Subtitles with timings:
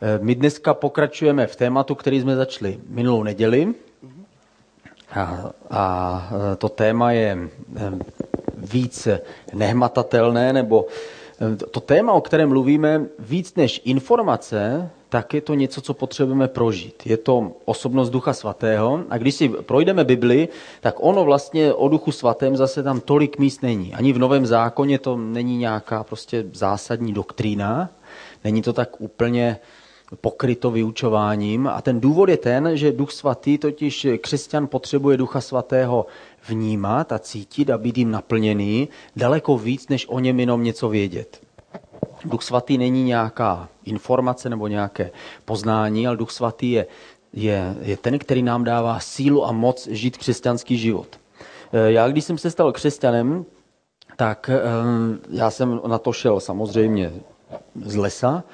[0.00, 3.74] Eh, my dneska pokračujeme v tématu, který jsme začali minulou neděli.
[5.10, 7.38] A, a eh, to téma je
[7.76, 7.92] eh,
[8.56, 9.08] víc
[9.54, 10.86] nehmatatelné, nebo
[11.70, 17.02] to téma, o kterém mluvíme, víc než informace, tak je to něco, co potřebujeme prožít.
[17.06, 20.48] Je to osobnost Ducha Svatého a když si projdeme Bibli,
[20.80, 23.94] tak ono vlastně o Duchu Svatém zase tam tolik míst není.
[23.94, 27.90] Ani v Novém zákoně to není nějaká prostě zásadní doktrína,
[28.44, 29.58] není to tak úplně
[30.16, 31.66] pokryto vyučováním.
[31.66, 36.06] A ten důvod je ten, že Duch Svatý, totiž křesťan potřebuje Ducha Svatého
[36.48, 41.40] vnímat a cítit a být jim naplněný daleko víc, než o něm jenom něco vědět.
[42.24, 45.10] Duch Svatý není nějaká informace nebo nějaké
[45.44, 46.86] poznání, ale Duch Svatý je,
[47.32, 51.20] je, je ten, který nám dává sílu a moc žít křesťanský život.
[51.72, 53.44] Eh, já, když jsem se stal křesťanem,
[54.16, 54.60] tak eh,
[55.30, 57.12] já jsem na to šel samozřejmě
[57.84, 58.44] z lesa,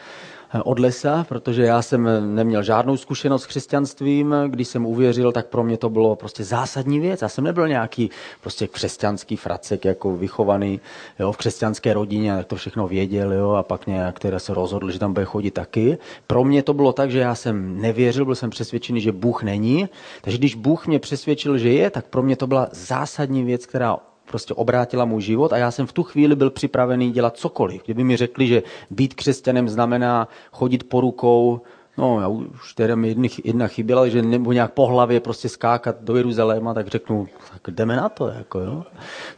[0.63, 4.35] od lesa, protože já jsem neměl žádnou zkušenost s křesťanstvím.
[4.49, 7.23] Když jsem uvěřil, tak pro mě to bylo prostě zásadní věc.
[7.23, 10.81] Já jsem nebyl nějaký prostě křesťanský fracek, jako vychovaný
[11.19, 14.91] jo, v křesťanské rodině, jak to všechno věděl jo, a pak nějak teda se rozhodl,
[14.91, 15.99] že tam bude chodit taky.
[16.27, 19.89] Pro mě to bylo tak, že já jsem nevěřil, byl jsem přesvědčený, že Bůh není.
[20.23, 23.97] Takže když Bůh mě přesvědčil, že je, tak pro mě to byla zásadní věc, která
[24.29, 27.83] prostě obrátila můj život a já jsem v tu chvíli byl připravený dělat cokoliv.
[27.85, 31.61] Kdyby mi řekli, že být křesťanem znamená chodit po rukou,
[31.99, 36.17] no já už teda mi jedna chyběla, že nebo nějak po hlavě prostě skákat do
[36.17, 38.85] Jeruzaléma, tak řeknu, tak jdeme na to, jako jo.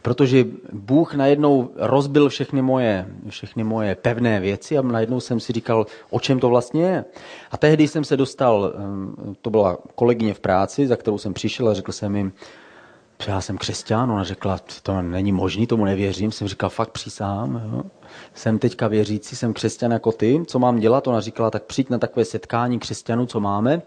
[0.01, 5.85] Protože Bůh najednou rozbil všechny moje, všechny moje pevné věci a najednou jsem si říkal,
[6.09, 7.05] o čem to vlastně je.
[7.51, 8.73] A tehdy jsem se dostal,
[9.41, 12.33] to byla kolegyně v práci, za kterou jsem přišel a řekl jsem jim,
[13.27, 16.31] já jsem křesťan, ona řekla, to není možný, tomu nevěřím.
[16.31, 17.83] Jsem říkal, fakt přísám, jo.
[18.33, 21.07] jsem teďka věřící, jsem křesťan jako ty, co mám dělat?
[21.07, 23.81] Ona říkala, tak přijď na takové setkání křesťanů, co máme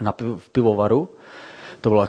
[0.00, 1.08] na, v pivovaru.
[1.80, 2.06] To bylo,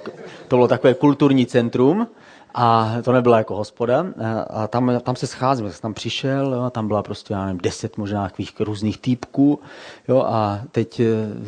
[0.48, 2.08] to bylo takové kulturní centrum,
[2.53, 4.05] a to nebyla jako hospoda.
[4.49, 7.98] A tam, tam se scházím, jsem tam přišel, jo, tam byla prostě, já nevím, deset
[7.98, 9.60] možná takových různých týpků.
[10.08, 11.05] Jo, a teď eh,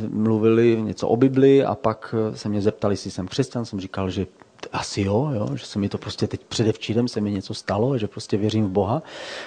[0.09, 3.65] mluvili něco o Bibli a pak eh, se mě zeptali, jestli jsem křesťan.
[3.65, 4.27] Jsem říkal, že
[4.71, 8.07] asi jo, jo, že se mi to prostě teď předevčírem se mi něco stalo, že
[8.07, 9.03] prostě věřím v Boha.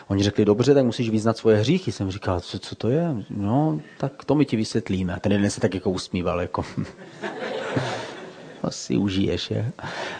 [0.08, 1.92] Oni řekli, dobře, tak musíš vyznat svoje hříchy.
[1.92, 3.16] Jsem říkal, co, co to je?
[3.30, 5.14] No, tak to my ti vysvětlíme.
[5.14, 6.64] A ten jeden se tak jako usmíval, jako
[8.62, 9.72] asi užiješ, je.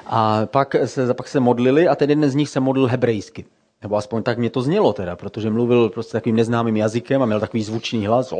[0.06, 3.44] A pak se, pak se modlili a ten jeden z nich se modlil hebrejsky.
[3.82, 7.40] Nebo aspoň tak mě to znělo teda, protože mluvil prostě takovým neznámým jazykem a měl
[7.40, 8.34] takový zvučný hlas.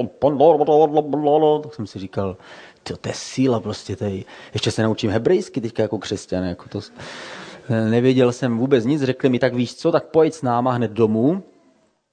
[1.63, 2.37] Tak jsem si říkal,
[2.89, 4.25] to, to je síla prostě tady.
[4.53, 6.45] Ještě se naučím hebrejsky teďka jako křesťan.
[6.45, 6.81] Jako to,
[7.91, 11.43] nevěděl jsem vůbec nic, řekli mi, tak víš co, tak pojď s náma hned domů,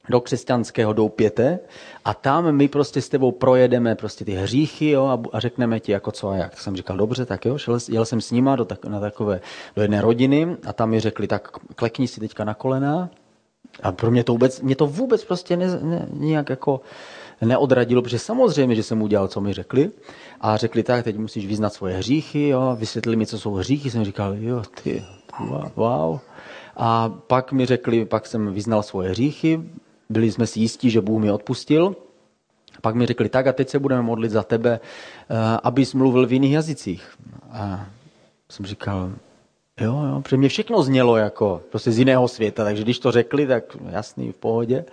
[0.10, 1.60] do křesťanského doupěte
[2.06, 5.92] a tam my prostě s tebou projedeme prostě ty hříchy jo, a, a řekneme ti
[5.92, 6.50] jako co a jak.
[6.50, 9.42] Tak jsem říkal, dobře, tak jo, šel, jel jsem s nima do, tak, na takové,
[9.76, 13.10] do jedné rodiny a tam mi řekli, tak klekni si teďka na kolena
[13.84, 16.82] a pro mě to vůbec, mě to vůbec prostě ne, ne, nějak jako
[17.46, 19.92] neodradilo, protože samozřejmě, že jsem udělal, co mi řekli
[20.42, 24.06] a řekli tak, teď musíš vyznat svoje hříchy, jo, vysvětlili mi, co jsou hříchy, jsem
[24.06, 25.04] říkal, jo, ty,
[25.76, 26.20] wow.
[26.78, 29.62] A pak mi řekli, pak jsem vyznal svoje hříchy,
[30.10, 31.96] byli jsme si jistí, že Bůh mi odpustil,
[32.82, 36.34] pak mi řekli, tak a teď se budeme modlit za tebe, eh, abys mluvil v
[36.34, 37.08] jiných jazycích.
[37.52, 37.86] A
[38.50, 39.12] jsem říkal,
[39.84, 43.48] Jo, jo, protože mě všechno znělo jako prostě z jiného světa, takže když to řekli,
[43.48, 44.86] tak jasný, v pohodě.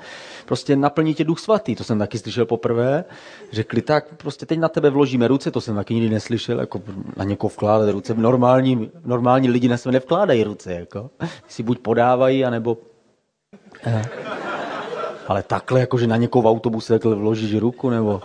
[0.47, 3.05] Prostě naplní tě duch svatý, to jsem taky slyšel poprvé.
[3.53, 6.83] Řekli tak, prostě teď na tebe vložíme ruce, to jsem taky nikdy neslyšel, jako
[7.17, 8.15] na někoho vkládat ruce.
[8.15, 11.11] Normální, normální lidi na sebe nevkládají ruce, jako.
[11.49, 12.79] Si buď podávají, anebo...
[13.87, 14.05] Eh.
[15.29, 18.23] Ale takhle, jako že na někoho v autobuse takhle vložíš ruku, nebo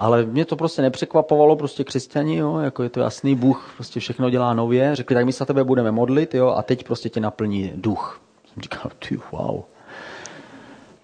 [0.00, 4.30] ale mě to prostě nepřekvapovalo, prostě křesťani, jo, jako je to jasný, Bůh prostě všechno
[4.30, 4.96] dělá nově.
[4.96, 8.20] Řekli, tak my se tebe budeme modlit, jo, a teď prostě tě naplní duch.
[8.52, 9.60] Jsem říkal, ty, wow.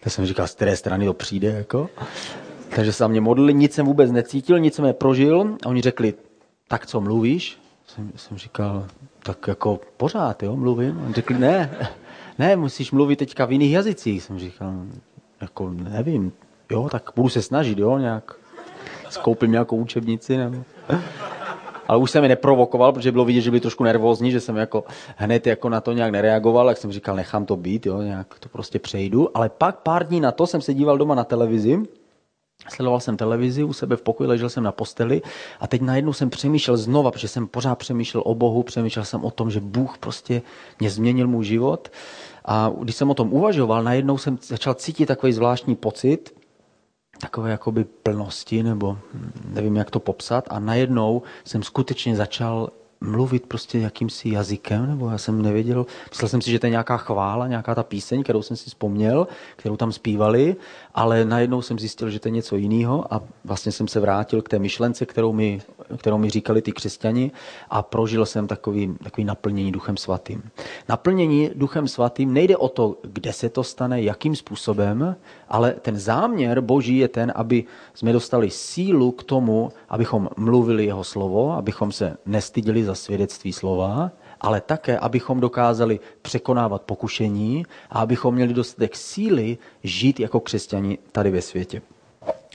[0.00, 1.90] Tak jsem říkal, z které strany to přijde, jako.
[2.74, 5.56] Takže se mě modlili, nic jsem vůbec necítil, nic jsem neprožil.
[5.64, 6.14] A oni řekli,
[6.68, 7.58] tak co mluvíš?
[7.86, 8.86] Jsem, jsem říkal,
[9.22, 11.02] tak jako pořád, jo, mluvím.
[11.04, 11.70] Oni řekli, ne,
[12.38, 14.22] ne, musíš mluvit teďka v jiných jazycích.
[14.22, 14.72] Jsem říkal,
[15.40, 16.32] jako nevím,
[16.70, 18.36] jo, tak budu se snažit, jo, nějak
[19.12, 20.36] skoupím nějakou učebnici.
[20.36, 20.56] Nebo...
[21.88, 24.84] Ale už jsem je neprovokoval, protože bylo vidět, že byli trošku nervózní, že jsem jako
[25.16, 28.48] hned jako na to nějak nereagoval, jak jsem říkal, nechám to být, jo, nějak to
[28.48, 29.36] prostě přejdu.
[29.36, 31.82] Ale pak pár dní na to jsem se díval doma na televizi,
[32.68, 35.22] Sledoval jsem televizi u sebe v pokoji, ležel jsem na posteli
[35.60, 39.30] a teď najednou jsem přemýšlel znova, protože jsem pořád přemýšlel o Bohu, přemýšlel jsem o
[39.30, 40.42] tom, že Bůh prostě
[40.80, 41.88] mě změnil můj život.
[42.44, 46.34] A když jsem o tom uvažoval, najednou jsem začal cítit takový zvláštní pocit,
[47.20, 48.98] takové jakoby plnosti, nebo
[49.48, 50.44] nevím, jak to popsat.
[50.50, 52.70] A najednou jsem skutečně začal
[53.02, 56.96] mluvit prostě jakýmsi jazykem, nebo já jsem nevěděl, myslel jsem si, že to je nějaká
[56.96, 60.56] chvála, nějaká ta píseň, kterou jsem si vzpomněl, kterou tam zpívali,
[60.94, 64.48] ale najednou jsem zjistil, že to je něco jiného a vlastně jsem se vrátil k
[64.48, 65.60] té myšlence, kterou mi,
[65.96, 67.30] kterou mi říkali ty křesťani
[67.70, 70.42] a prožil jsem takový, takový naplnění duchem svatým.
[70.88, 75.16] Naplnění duchem svatým nejde o to, kde se to stane, jakým způsobem,
[75.48, 77.64] ale ten záměr boží je ten, aby
[77.94, 84.10] jsme dostali sílu k tomu, abychom mluvili jeho slovo, abychom se nestydili za svědectví slova,
[84.40, 91.30] ale také, abychom dokázali překonávat pokušení a abychom měli dostatek síly žít jako křesťani tady
[91.30, 91.82] ve světě.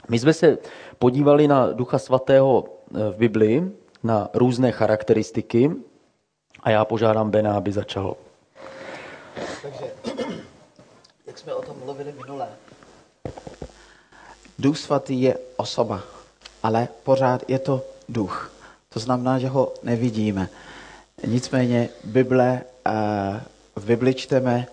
[0.08, 0.58] My jsme se
[0.98, 5.70] podívali na Ducha Svatého eh, v Biblii, na různé charakteristiky
[6.62, 8.16] a já požádám Bena, aby začal.
[9.62, 9.92] Takže,
[11.26, 12.48] jak jsme o tom mluvili minule,
[14.58, 16.02] Duch Svatý je osoba,
[16.62, 18.57] ale pořád je to duch.
[18.88, 20.48] To znamená, že ho nevidíme.
[21.26, 22.92] Nicméně Bible, eh,
[23.76, 24.66] v Bibli čteme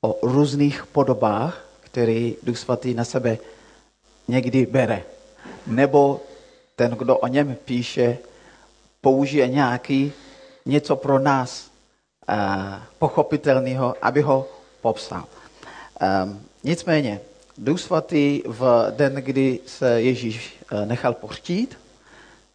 [0.00, 3.38] o různých podobách, které Duch Svatý na sebe
[4.28, 5.02] někdy bere.
[5.66, 6.20] Nebo
[6.76, 8.18] ten, kdo o něm píše,
[9.00, 10.12] použije nějaký
[10.66, 11.70] něco pro nás
[12.28, 12.34] uh,
[12.98, 14.48] pochopitelného, aby ho
[14.80, 15.24] popsal.
[16.24, 17.20] Um, nicméně,
[17.58, 21.78] Duch Svatý v den, kdy se Ježíš uh, nechal pochtít,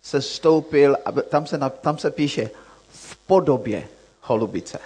[0.06, 0.98] se stoupil,
[1.30, 2.50] tam se, tam se píše
[2.90, 3.88] v podobě
[4.22, 4.80] holubice.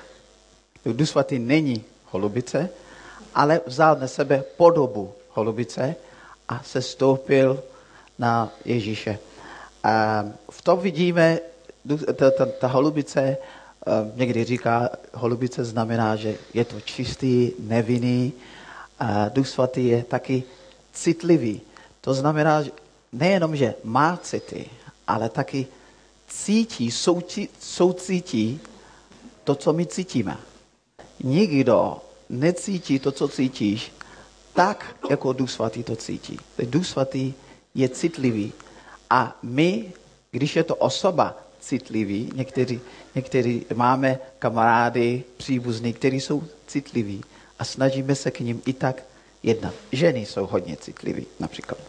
[0.86, 2.70] Duch Svatý není holubice,
[3.36, 5.96] ale vzal na sebe podobu holubice
[6.50, 7.64] a se stoupil
[8.20, 9.20] na Ježíše.
[9.84, 11.40] A v tom vidíme,
[12.16, 13.38] ta, ta, ta holubice,
[14.16, 18.34] někdy říká, holubice znamená, že je to čistý, nevinný.
[19.00, 20.44] A Duch Svatý je taky
[20.94, 21.62] citlivý.
[22.02, 22.72] To znamená, že
[23.12, 24.70] nejenom, že má city,
[25.10, 25.68] ale taky
[26.28, 28.60] cítí, soucí, soucítí
[29.44, 30.38] to, co my cítíme.
[31.24, 31.98] Nikdo
[32.30, 33.92] necítí to, co cítíš,
[34.54, 36.40] tak, jako Duch Svatý to cítí.
[36.64, 37.34] Duch Svatý
[37.76, 38.54] je citlivý.
[39.10, 39.92] A my,
[40.32, 42.80] když je to osoba citlivý, někteří,
[43.16, 47.24] někteří máme kamarády, příbuzní, kteří jsou citliví
[47.60, 49.04] a snažíme se k ním i tak
[49.44, 49.74] jednat.
[49.92, 51.80] Ženy jsou hodně citliví, například.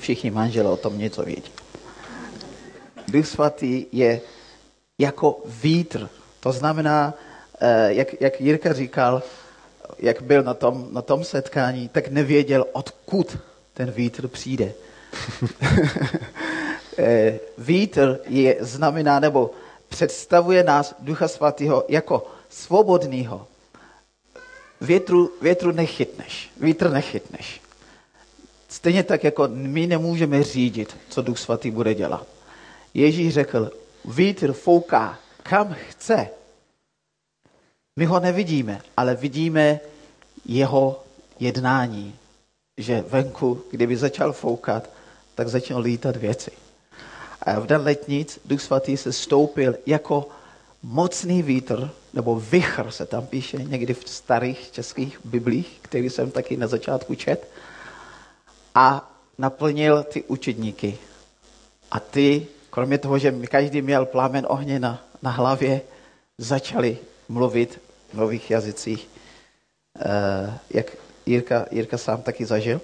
[0.00, 1.52] Všichni manželé o tom něco vědí.
[3.08, 4.20] Duch svatý je
[4.98, 6.08] jako vítr.
[6.40, 7.14] To znamená,
[7.60, 9.22] eh, jak, jak Jirka říkal,
[9.98, 13.38] jak byl na tom, na tom setkání, tak nevěděl, odkud
[13.74, 14.72] ten vítr přijde.
[16.98, 19.50] Eh, vítr je, znamená, nebo
[19.88, 23.46] představuje nás Ducha Svatého jako svobodného.
[24.80, 27.60] Větru, větru nechytneš, vítr nechytneš.
[28.70, 32.26] Stejně tak, jako my nemůžeme řídit, co Duch Svatý bude dělat.
[32.94, 33.70] Ježíš řekl,
[34.04, 36.28] vítr fouká kam chce.
[37.98, 39.80] My ho nevidíme, ale vidíme
[40.46, 41.02] jeho
[41.40, 42.14] jednání,
[42.78, 44.90] že venku, kdyby začal foukat,
[45.34, 46.50] tak začnou lítat věci.
[47.42, 50.28] A v den letnic Duch Svatý se stoupil jako
[50.82, 56.56] mocný vítr, nebo vichr se tam píše někdy v starých českých biblích, který jsem taky
[56.56, 57.48] na začátku čet
[58.74, 60.98] a naplnil ty učedníky.
[61.90, 65.80] A ty, kromě toho, že každý měl plámen ohně na, na hlavě,
[66.38, 66.98] začali
[67.28, 67.80] mluvit
[68.12, 69.08] v nových jazycích,
[69.96, 70.86] uh, jak
[71.26, 72.80] Jirka, Jirka sám taky zažil.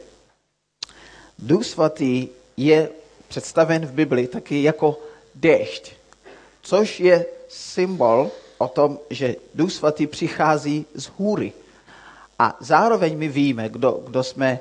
[1.38, 2.88] Duch svatý je
[3.28, 5.00] představen v Bibli taky jako
[5.34, 5.92] déšť,
[6.62, 11.52] což je symbol o tom, že Duch svatý přichází z hůry.
[12.38, 14.60] A zároveň my víme, kdo, kdo jsme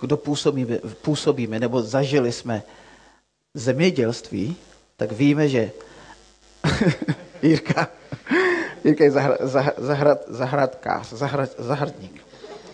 [0.00, 2.62] kdo působíme, působíme nebo zažili jsme
[3.54, 4.56] zemědělství,
[4.96, 5.70] tak víme, že
[7.42, 7.88] Jirka,
[8.84, 12.22] Jirka je zahr, zahr, zahrad, zahradkář, zahrad, zahradník.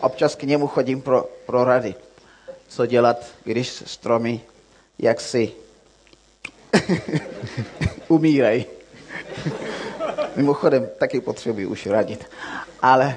[0.00, 1.94] Občas k němu chodím pro, pro rady,
[2.68, 4.40] co dělat, když stromy
[4.98, 5.52] jaksi
[8.08, 8.66] umírají.
[10.36, 12.24] Mimochodem, taky potřebuji už radit.
[12.82, 13.16] Ale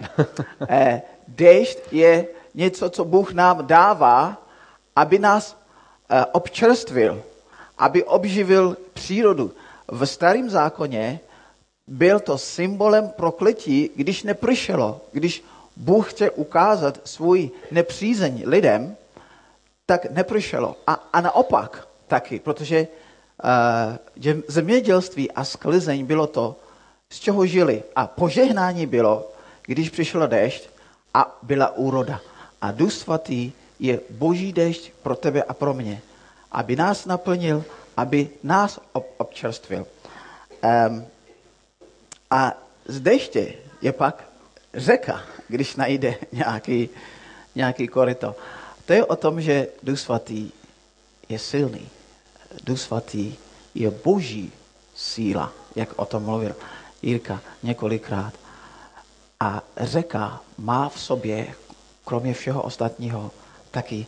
[0.69, 1.01] eh,
[1.35, 4.41] Déšť je něco, co Bůh nám dává,
[4.95, 5.55] aby nás
[6.09, 7.23] eh, občerstvil,
[7.77, 9.51] aby obživil přírodu.
[9.87, 11.19] V starém zákoně
[11.87, 15.43] byl to symbolem prokletí, když nepršelo, když
[15.75, 18.95] Bůh chce ukázat svůj nepřízeň lidem,
[19.85, 20.75] tak nepršelo.
[20.87, 22.87] A, a naopak taky, protože
[24.27, 26.55] uh, zemědělství a sklizeň bylo to,
[27.09, 27.83] z čeho žili.
[27.95, 29.31] A požehnání bylo,
[29.65, 30.69] když přišlo déšť
[31.13, 32.21] a byla úroda.
[32.61, 36.01] A Duch Svatý je boží dešť pro tebe a pro mě,
[36.51, 37.63] aby nás naplnil,
[37.97, 39.87] aby nás ob- občerstvil.
[40.63, 41.05] Um,
[42.31, 42.53] a
[42.85, 44.23] z deště je pak
[44.73, 46.89] řeka, když najde nějaký,
[47.55, 48.35] nějaký koryto.
[48.85, 50.51] To je o tom, že Duch Svatý
[51.29, 51.89] je silný.
[52.63, 53.35] Duch Svatý
[53.75, 54.51] je boží
[54.95, 56.55] síla, jak o tom mluvil
[57.01, 58.33] Jirka několikrát.
[59.41, 61.53] A řeka má v sobě,
[62.05, 63.31] kromě všeho ostatního,
[63.71, 64.05] taky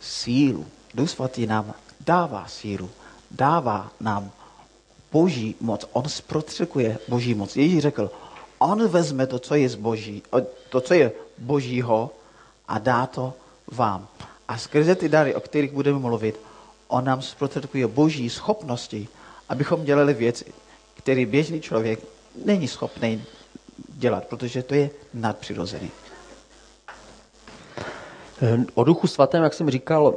[0.00, 0.66] sílu.
[0.94, 2.90] Duch Svatý nám dává sílu,
[3.30, 4.30] dává nám
[5.12, 5.84] boží moc.
[5.92, 7.56] On zprostředkuje boží moc.
[7.56, 8.10] Ježíš řekl,
[8.58, 10.22] on vezme to, co je z boží,
[10.68, 12.10] to, co je božího
[12.68, 13.34] a dá to
[13.72, 14.08] vám.
[14.48, 16.40] A skrze ty dary, o kterých budeme mluvit,
[16.88, 19.08] on nám zprostředkuje boží schopnosti,
[19.48, 20.44] abychom dělali věci,
[20.94, 22.00] které běžný člověk
[22.44, 23.24] není schopný
[23.88, 25.90] dělat, protože to je nadpřirozený.
[28.74, 30.14] O duchu svatém, jak jsem říkal,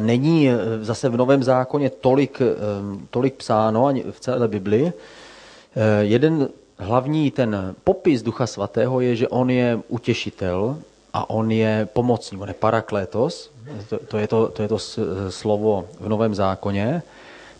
[0.00, 0.48] není
[0.80, 2.42] zase v Novém zákoně tolik,
[3.10, 4.92] tolik psáno ani v celé Bibli.
[6.00, 10.78] Jeden hlavní ten popis ducha svatého je, že on je utěšitel
[11.12, 13.50] a on je pomocník, on je paraklétos,
[13.88, 14.78] to, to, je to, to je to
[15.28, 17.02] slovo v Novém zákoně.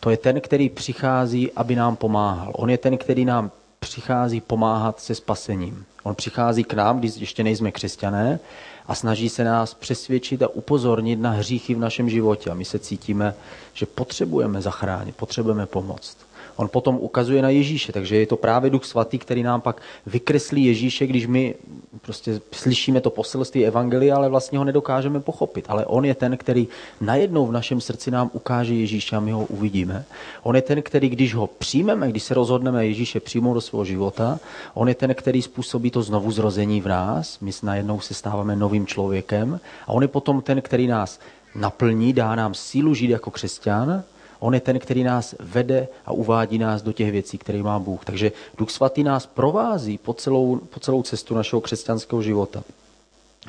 [0.01, 2.53] To je ten, který přichází, aby nám pomáhal.
[2.57, 5.85] On je ten, který nám přichází pomáhat se spasením.
[6.03, 8.41] On přichází k nám, když ještě nejsme křesťané,
[8.87, 12.51] a snaží se nás přesvědčit a upozornit na hříchy v našem životě.
[12.51, 13.35] A my se cítíme,
[13.73, 16.17] že potřebujeme zachránit, potřebujeme pomoct.
[16.61, 20.65] On potom ukazuje na Ježíše, takže je to právě Duch Svatý, který nám pak vykreslí
[20.65, 21.55] Ježíše, když my
[22.01, 25.65] prostě slyšíme to poselství Evangelia, ale vlastně ho nedokážeme pochopit.
[25.69, 26.69] Ale on je ten, který
[27.01, 30.05] najednou v našem srdci nám ukáže Ježíše a my ho uvidíme.
[30.43, 34.39] On je ten, který, když ho přijmeme, když se rozhodneme Ježíše přijmout do svého života,
[34.75, 37.41] on je ten, který způsobí to znovu zrození v nás.
[37.41, 41.21] My najednou se stáváme novým člověkem a on je potom ten, který nás
[41.55, 44.03] naplní, dá nám sílu žít jako křesťan,
[44.41, 48.05] On je ten, který nás vede a uvádí nás do těch věcí, které má Bůh.
[48.05, 52.63] Takže Duch Svatý nás provází po celou, po celou cestu našeho křesťanského života.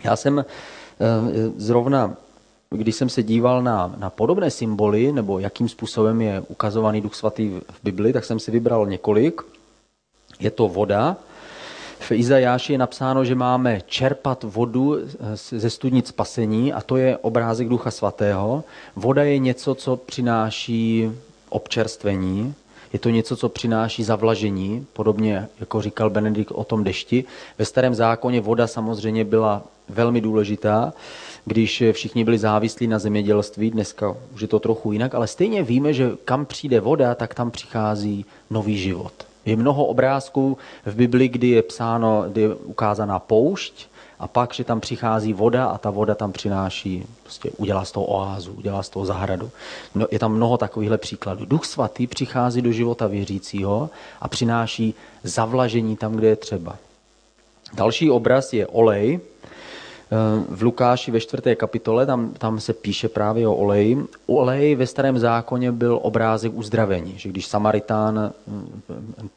[0.03, 0.45] Já jsem eh,
[1.57, 2.15] zrovna,
[2.69, 7.49] když jsem se díval na, na podobné symboly, nebo jakým způsobem je ukazovaný Duch Svatý
[7.49, 9.41] v Bibli, tak jsem si vybral několik.
[10.39, 11.17] Je to voda,
[12.01, 14.97] v Izajáši je napsáno, že máme čerpat vodu
[15.33, 18.63] ze studnic spasení a to je obrázek Ducha Svatého.
[18.95, 21.11] Voda je něco, co přináší
[21.49, 22.53] občerstvení,
[22.93, 27.23] je to něco, co přináší zavlažení, podobně jako říkal Benedikt o tom dešti.
[27.57, 30.93] Ve starém zákoně voda samozřejmě byla velmi důležitá,
[31.45, 35.93] když všichni byli závislí na zemědělství, dneska už je to trochu jinak, ale stejně víme,
[35.93, 39.30] že kam přijde voda, tak tam přichází nový život.
[39.45, 43.87] Je mnoho obrázků v Bibli, kdy je psáno, kdy je ukázaná poušť
[44.19, 48.05] a pak, že tam přichází voda a ta voda tam přináší, prostě udělá z toho
[48.05, 49.51] oázu, udělá z toho zahradu.
[49.95, 51.45] No, je tam mnoho takovýchhle příkladů.
[51.45, 53.89] Duch svatý přichází do života věřícího
[54.21, 54.93] a přináší
[55.23, 56.75] zavlažení tam, kde je třeba.
[57.73, 59.19] Další obraz je olej,
[60.49, 63.97] v Lukáši ve čtvrté kapitole, tam, tam se píše právě o oleji.
[64.27, 68.81] Olej ve starém zákoně byl obrázek uzdravení, že když Samaritán mm,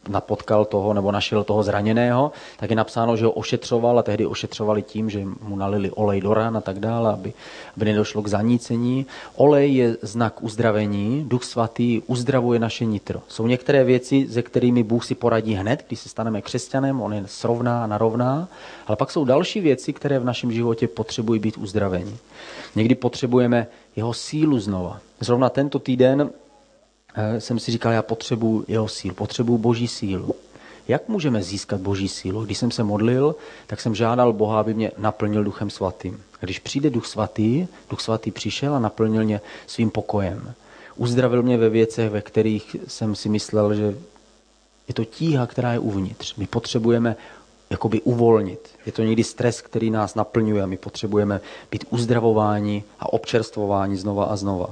[0.08, 4.82] napotkal toho nebo našel toho zraněného, tak je napsáno, že ho ošetřoval a tehdy ošetřovali
[4.82, 7.32] tím, že mu nalili olej do ran a tak dále, aby,
[7.76, 9.06] aby nedošlo k zanícení.
[9.36, 13.22] Olej je znak uzdravení, Duch Svatý uzdravuje naše nitro.
[13.28, 17.22] Jsou některé věci, se kterými Bůh si poradí hned, když se staneme křesťanem, on je
[17.26, 18.48] srovná a narovná,
[18.86, 22.16] ale pak jsou další věci, které v našem životě životě potřebují být uzdraveni.
[22.74, 23.66] Někdy potřebujeme
[23.96, 25.00] jeho sílu znova.
[25.20, 26.30] Zrovna tento týden
[27.14, 30.34] eh, jsem si říkal, já potřebuji jeho sílu, potřebuji boží sílu.
[30.88, 32.44] Jak můžeme získat boží sílu?
[32.44, 36.22] Když jsem se modlil, tak jsem žádal Boha, aby mě naplnil duchem svatým.
[36.40, 40.54] Když přijde duch svatý, duch svatý přišel a naplnil mě svým pokojem.
[40.96, 43.94] Uzdravil mě ve věcech, ve kterých jsem si myslel, že
[44.88, 46.34] je to tíha, která je uvnitř.
[46.36, 47.16] My potřebujeme
[47.70, 48.68] jakoby uvolnit.
[48.86, 51.40] Je to někdy stres, který nás naplňuje a my potřebujeme
[51.70, 54.70] být uzdravováni a občerstvováni znova a znova.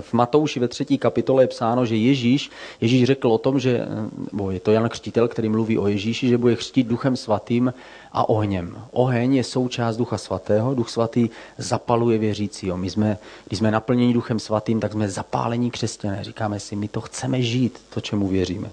[0.00, 2.50] V Matouši ve třetí kapitole je psáno, že Ježíš,
[2.80, 3.86] Ježíš řekl o tom, že,
[4.32, 7.74] bo je to Jan Křtitel, který mluví o Ježíši, že bude křtít duchem svatým
[8.12, 8.78] a ohněm.
[8.90, 12.76] Oheň je součást ducha svatého, duch svatý zapaluje věřícího.
[12.76, 16.24] My jsme, když jsme naplněni duchem svatým, tak jsme zapálení křesťané.
[16.24, 18.70] Říkáme si, my to chceme žít, to, čemu věříme.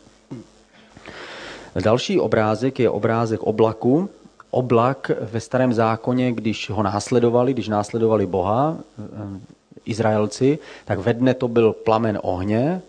[1.82, 4.10] Další obrázek je obrázek oblaku.
[4.52, 9.40] Oblak ve starém zákoně, když ho následovali, když následovali Boha, eh,
[9.86, 12.82] Izraelci, tak ve dne to byl plamen ohně,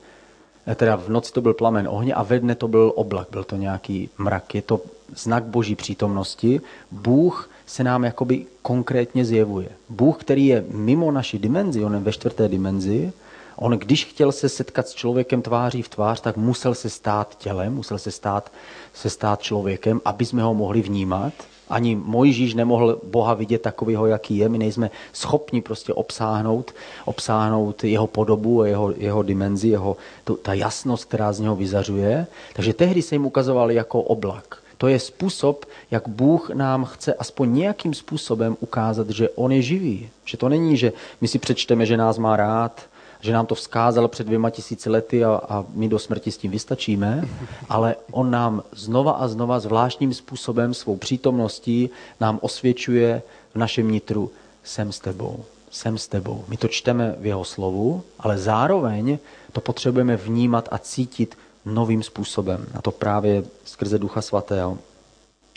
[0.67, 3.45] eh, teda v noci to byl plamen ohně a ve dne to byl oblak, byl
[3.45, 4.55] to nějaký mrak.
[4.55, 4.81] Je to
[5.17, 9.69] znak boží přítomnosti, Bůh se nám jakoby konkrétně zjevuje.
[9.89, 13.13] Bůh, který je mimo naši dimenzi, on je ve čtvrté dimenzi,
[13.59, 17.75] on když chtěl se setkat s člověkem tváří v tvář, tak musel se stát tělem,
[17.75, 18.53] musel se stát,
[18.95, 21.33] se stát člověkem, aby jsme ho mohli vnímat.
[21.69, 24.49] Ani Mojžíš nemohl Boha vidět takového, jaký je.
[24.49, 26.75] My nejsme schopni prostě obsáhnout,
[27.05, 32.27] obsáhnout jeho podobu, jeho, jeho dimenzi, jeho, to, ta jasnost, která z něho vyzařuje.
[32.53, 34.59] Takže tehdy se jim ukazoval jako oblak.
[34.79, 40.09] To je způsob, jak Bůh nám chce aspoň nějakým způsobem ukázat, že On je živý.
[40.25, 42.89] Že to není, že my si přečteme, že nás má rád,
[43.21, 46.51] že nám to vzkázal před dvěma tisíci lety a, a my do smrti s tím
[46.51, 47.29] vystačíme,
[47.69, 53.23] ale on nám znova a znova zvláštním způsobem svou přítomností nám osvědčuje
[53.55, 54.31] v našem nitru
[54.65, 56.45] jsem s tebou, jsem s tebou.
[56.49, 59.19] My to čteme v jeho slovu, ale zároveň
[59.53, 62.67] to potřebujeme vnímat a cítit novým způsobem.
[62.75, 64.79] A to právě skrze Ducha Svatého.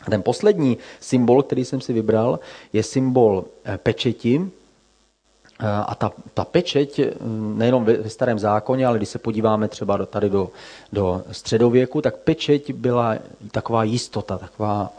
[0.07, 2.39] A ten poslední symbol, který jsem si vybral,
[2.73, 4.51] je symbol eh, pečeti,
[5.61, 7.13] a ta, ta pečeť, eh,
[7.55, 10.49] nejenom ve starém zákoně, ale když se podíváme třeba do, tady do,
[10.93, 13.15] do středověku, tak pečeť byla
[13.51, 14.93] taková jistota, taková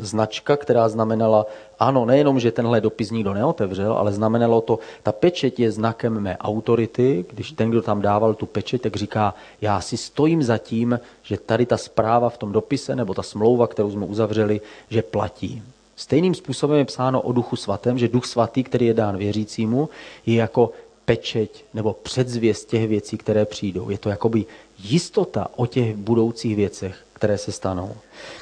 [0.00, 1.46] značka, která znamenala,
[1.78, 6.36] ano, nejenom, že tenhle dopis nikdo neotevřel, ale znamenalo to, ta pečeť je znakem mé
[6.36, 11.00] autority, když ten, kdo tam dával tu pečeť, tak říká, já si stojím za tím,
[11.22, 15.62] že tady ta zpráva v tom dopise, nebo ta smlouva, kterou jsme uzavřeli, že platí.
[16.00, 19.88] Stejným způsobem je psáno o duchu svatém, že duch svatý, který je dán věřícímu,
[20.26, 20.72] je jako
[21.04, 23.90] pečeť nebo předzvěst těch věcí, které přijdou.
[23.90, 24.44] Je to jakoby
[24.78, 27.94] jistota o těch budoucích věcech, které se stanou.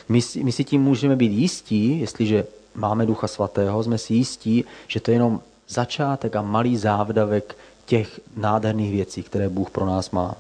[0.08, 5.00] My, my si tím můžeme být jistí, jestliže máme ducha svatého, jsme si jistí, že
[5.00, 10.34] to je jenom začátek a malý závdavek těch nádherných věcí, které Bůh pro nás má.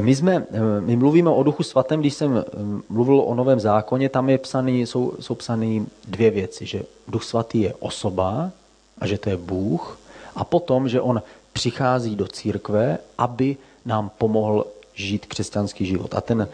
[0.00, 0.46] My, jsme,
[0.80, 2.44] my mluvíme o Duchu Svatém, když jsem
[2.88, 7.60] mluvil o Novém zákoně, tam je psaný, jsou, jsou psané dvě věci, že Duch Svatý
[7.60, 8.50] je osoba
[8.98, 9.98] a že to je Bůh
[10.34, 11.22] a potom, že on
[11.52, 16.14] přichází do církve, aby nám pomohl žít křesťanský život.
[16.14, 16.48] A ten,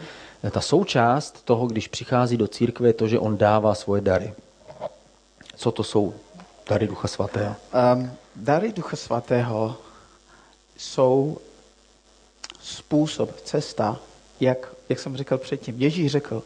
[0.51, 4.33] ta součást toho, když přichází do církve, je to, že on dává svoje dary.
[5.55, 6.13] Co to jsou
[6.69, 7.55] dary Ducha Svatého?
[7.95, 9.75] Um, dary Ducha Svatého
[10.77, 11.37] jsou
[12.65, 13.99] způsob, cesta,
[14.39, 15.75] jak, jak jsem říkal předtím.
[15.77, 16.43] Ježíš řekl,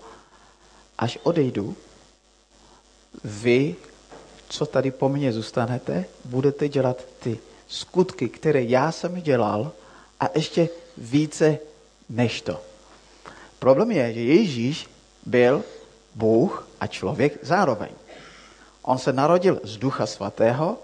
[0.97, 1.75] až odejdu,
[3.23, 3.75] vy,
[4.49, 9.71] co tady po mně zůstanete, budete dělat ty skutky, které já jsem dělal
[10.19, 11.57] a ještě více
[12.09, 12.61] než to.
[13.59, 14.89] Problém je, že Ježíš
[15.25, 15.63] byl
[16.15, 17.89] Bůh a člověk zároveň.
[18.81, 20.77] On se narodil z Ducha Svatého,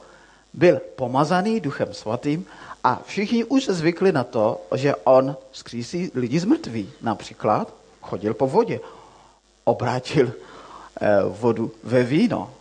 [0.53, 2.45] byl pomazaný Duchem Svatým
[2.85, 6.91] a všichni už se zvykli na to, že on skřísí lidi z mrtví.
[7.01, 8.79] Například chodil po vodě,
[9.63, 10.31] obrátil
[11.01, 12.53] eh, vodu ve víno.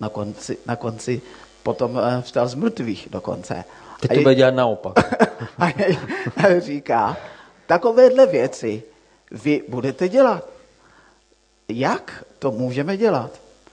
[0.00, 1.22] Na konci, na konci
[1.62, 3.64] potom eh, vstal z mrtvých dokonce.
[4.00, 4.94] Teď to bude dělat naopak.
[5.58, 5.66] a,
[6.36, 7.16] a říká,
[7.66, 8.82] takovéhle věci
[9.30, 10.48] vy budete dělat.
[11.68, 13.30] Jak to můžeme dělat?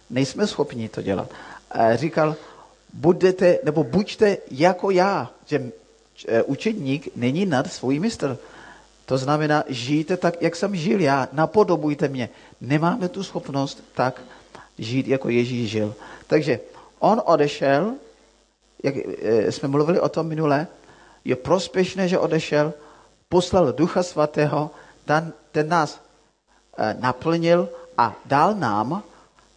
[0.10, 1.30] Nejsme schopni to dělat.
[1.72, 2.36] A říkal,
[2.94, 5.72] budete, nebo buďte jako já, že
[6.28, 8.38] eh, učedník není nad svůj mistr.
[9.06, 12.30] To znamená, žijte tak, jak jsem žil já, napodobujte mě.
[12.62, 14.22] Nemáme tu schopnost tak
[14.78, 15.96] žít, jako Ježíš žil.
[16.28, 16.60] Takže
[17.00, 17.94] on odešel,
[18.84, 20.68] jak eh, jsme mluvili o tom minule,
[21.26, 22.74] je prospěšné, že odešel,
[23.30, 24.72] poslal Ducha Svatého,
[25.06, 26.02] ten, ten nás
[26.78, 29.04] eh, naplnil a dal nám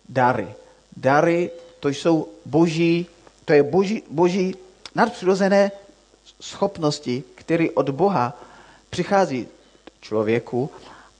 [0.08, 0.48] dary.
[0.96, 3.06] Dary, to jsou boží
[3.46, 4.54] to je boží, boží
[4.94, 5.70] nadpřirozené
[6.40, 8.38] schopnosti, které od Boha
[8.90, 9.48] přichází
[10.00, 10.70] člověku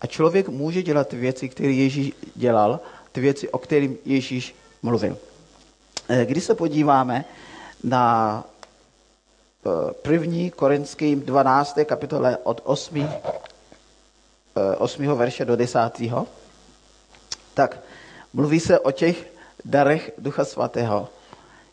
[0.00, 2.80] a člověk může dělat věci, které Ježíš dělal,
[3.12, 5.18] ty věci, o kterým Ježíš mluvil.
[6.08, 7.24] Eh, když se podíváme
[7.84, 8.44] na
[9.66, 11.78] eh, první korinským 12.
[11.84, 13.08] kapitole od 8.
[14.78, 15.04] 8.
[15.04, 16.14] Eh, verše do 10.
[17.54, 17.78] tak
[18.32, 19.26] mluví se o těch
[19.64, 21.08] darech Ducha Svatého.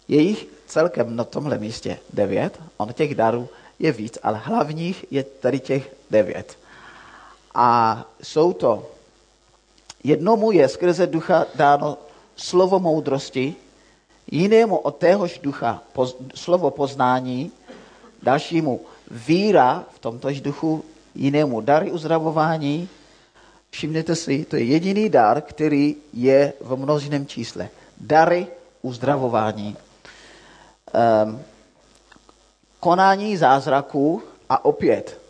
[0.07, 5.23] Je jich celkem na tomhle místě devět, on těch darů je víc, ale hlavních je
[5.23, 6.57] tady těch devět.
[7.53, 8.89] A jsou to,
[10.03, 11.97] jednomu je skrze ducha dáno
[12.35, 13.55] slovo moudrosti,
[14.31, 17.51] jinému od téhož ducha poz, slovo poznání,
[18.23, 20.83] dalšímu víra v tomtož duchu,
[21.15, 22.89] jinému dary uzdravování.
[23.69, 27.69] Všimněte si, to je jediný dar, který je v množném čísle.
[27.97, 28.47] Dary
[28.81, 29.77] uzdravování
[32.79, 35.21] konání zázraků a opět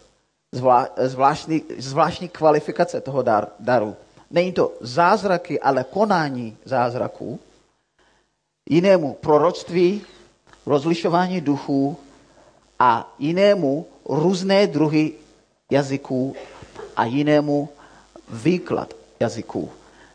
[0.51, 3.95] zvlá, zvláštní, zvláštní kvalifikace toho dar, daru.
[4.31, 7.39] Není to zázraky, ale konání zázraků.
[8.69, 10.01] Jinému proroctví,
[10.65, 11.97] rozlišování duchů
[12.79, 15.13] a jinému různé druhy
[15.71, 16.35] jazyků
[16.95, 17.69] a jinému
[18.29, 19.71] výklad jazyků.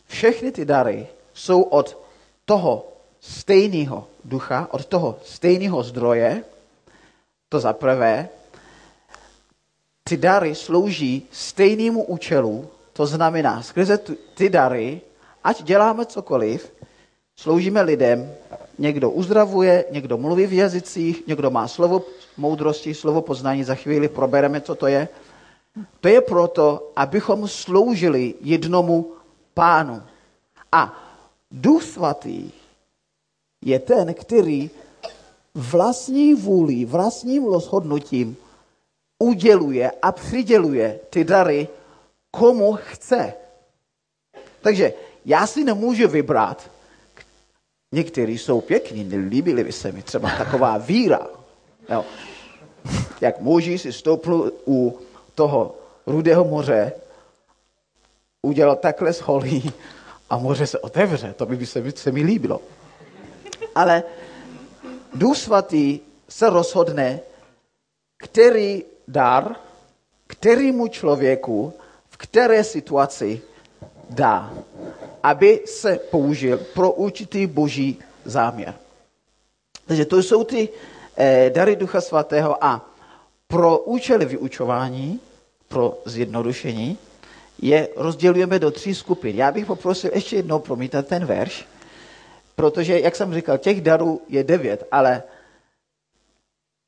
[0.06, 1.98] Všechny ty dary jsou od
[2.44, 2.86] toho
[3.20, 6.44] stejného ducha, od toho stejného zdroje,
[7.48, 8.28] to za prvé,
[10.04, 13.98] ty dary slouží stejnému účelu, to znamená, skrze
[14.34, 15.00] ty dary,
[15.44, 16.72] ať děláme cokoliv,
[17.36, 18.32] sloužíme lidem,
[18.78, 22.04] někdo uzdravuje, někdo mluví v jazycích, někdo má slovo
[22.36, 25.08] moudrosti, slovo poznání, za chvíli probereme, co to je.
[26.00, 29.12] To je proto, abychom sloužili jednomu
[29.54, 30.02] pánu.
[30.72, 30.94] A
[31.50, 32.57] Duch Svatý
[33.64, 34.70] je ten, který
[35.54, 38.36] vlastní vůli, vlastním rozhodnutím
[39.18, 41.68] uděluje a přiděluje ty dary,
[42.30, 43.32] komu chce.
[44.60, 44.92] Takže
[45.24, 46.70] já si nemůžu vybrat,
[47.92, 51.26] někteří jsou pěkní, nelíbili by se mi třeba taková víra.
[51.88, 52.04] Jo.
[53.20, 54.98] Jak muži si stoupl u
[55.34, 56.92] toho rudého moře,
[58.42, 59.72] udělal takhle z holí
[60.30, 61.34] a moře se otevře.
[61.36, 62.60] To by se, se mi líbilo.
[63.78, 64.02] Ale
[65.14, 67.20] Duch Svatý se rozhodne,
[68.18, 69.56] který dar,
[70.26, 71.72] kterýmu člověku,
[72.08, 73.40] v které situaci
[74.10, 74.50] dá,
[75.22, 78.74] aby se použil pro určitý boží záměr.
[79.86, 80.68] Takže to jsou ty
[81.16, 82.90] eh, dary Ducha Svatého a
[83.46, 85.20] pro účely vyučování,
[85.68, 86.98] pro zjednodušení,
[87.62, 89.36] je rozdělujeme do tří skupin.
[89.36, 91.66] Já bych poprosil ještě jednou promítat ten verš,
[92.58, 95.22] protože, jak jsem říkal, těch darů je devět, ale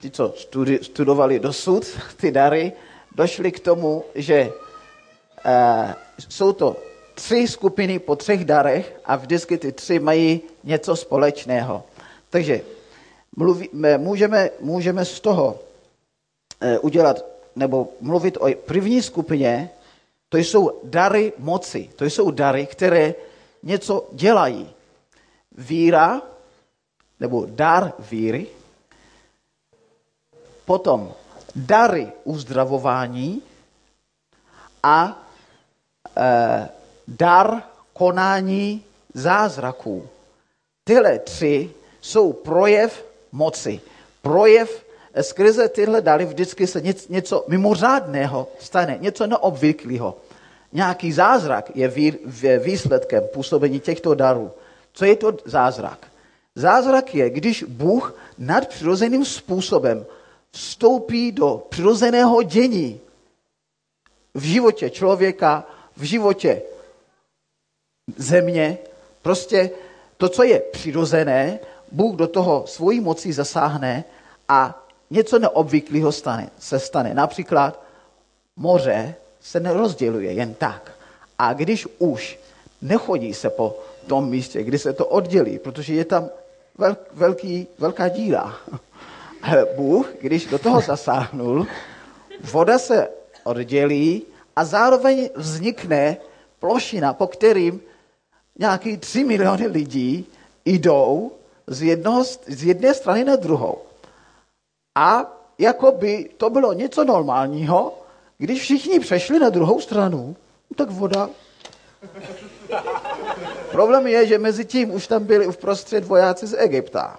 [0.02, 2.72] ti, co studi- studovali dosud ty dary,
[3.14, 5.92] došli k tomu, že uh,
[6.28, 6.76] jsou to
[7.14, 11.82] tři skupiny po třech darech a vždycky ty tři mají něco společného.
[12.30, 12.60] Takže
[13.36, 17.24] mluví, můžeme, můžeme z toho uh, udělat
[17.56, 19.70] nebo mluvit o první skupině,
[20.28, 23.14] to jsou dary moci, to jsou dary, které
[23.62, 24.79] něco dělají.
[25.58, 26.22] Víra,
[27.20, 28.46] nebo dar víry,
[30.64, 31.12] potom
[31.56, 33.42] dary uzdravování
[34.82, 35.26] a
[36.16, 36.68] e,
[37.08, 38.84] dar konání
[39.14, 40.08] zázraků.
[40.84, 43.80] Tyhle tři jsou projev moci.
[44.22, 44.84] Projev
[45.14, 50.16] e, skrze tyhle dary vždycky se něco mimořádného stane, něco neobvyklého.
[50.72, 54.52] Nějaký zázrak je výsledkem působení těchto darů.
[54.92, 56.06] Co je to zázrak?
[56.54, 60.06] Zázrak je, když Bůh nadpřirozeným způsobem
[60.50, 63.00] vstoupí do přirozeného dění
[64.34, 66.62] v životě člověka, v životě
[68.16, 68.78] země.
[69.22, 69.70] Prostě
[70.16, 71.58] to, co je přirozené,
[71.92, 74.04] Bůh do toho svojí mocí zasáhne
[74.48, 77.14] a něco neobvyklého stane, se stane.
[77.14, 77.82] Například
[78.56, 80.92] moře se nerozděluje jen tak.
[81.38, 82.38] A když už
[82.82, 86.28] nechodí se po tom místě, kdy se to oddělí, protože je tam
[87.12, 88.56] velký, velká díra.
[89.76, 91.66] Bůh, když do toho zasáhnul,
[92.40, 93.08] voda se
[93.44, 94.22] oddělí
[94.56, 96.16] a zároveň vznikne
[96.58, 97.80] plošina, po kterým
[98.58, 100.26] nějaký tři miliony lidí
[100.64, 101.32] jdou
[101.66, 103.78] z, jednoho, z jedné strany na druhou.
[104.98, 107.98] A jako by to bylo něco normálního,
[108.38, 110.36] když všichni přešli na druhou stranu,
[110.76, 111.30] tak voda.
[113.70, 117.18] Problém je, že mezi tím už tam byli uprostřed vojáci z Egypta.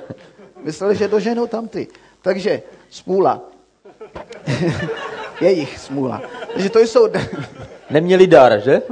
[0.62, 1.88] Mysleli, že doženou tam ty.
[2.22, 3.42] Takže smůla.
[5.40, 6.22] Jejich smůla.
[6.52, 7.08] Takže to jsou...
[7.90, 8.82] Neměli dar, že?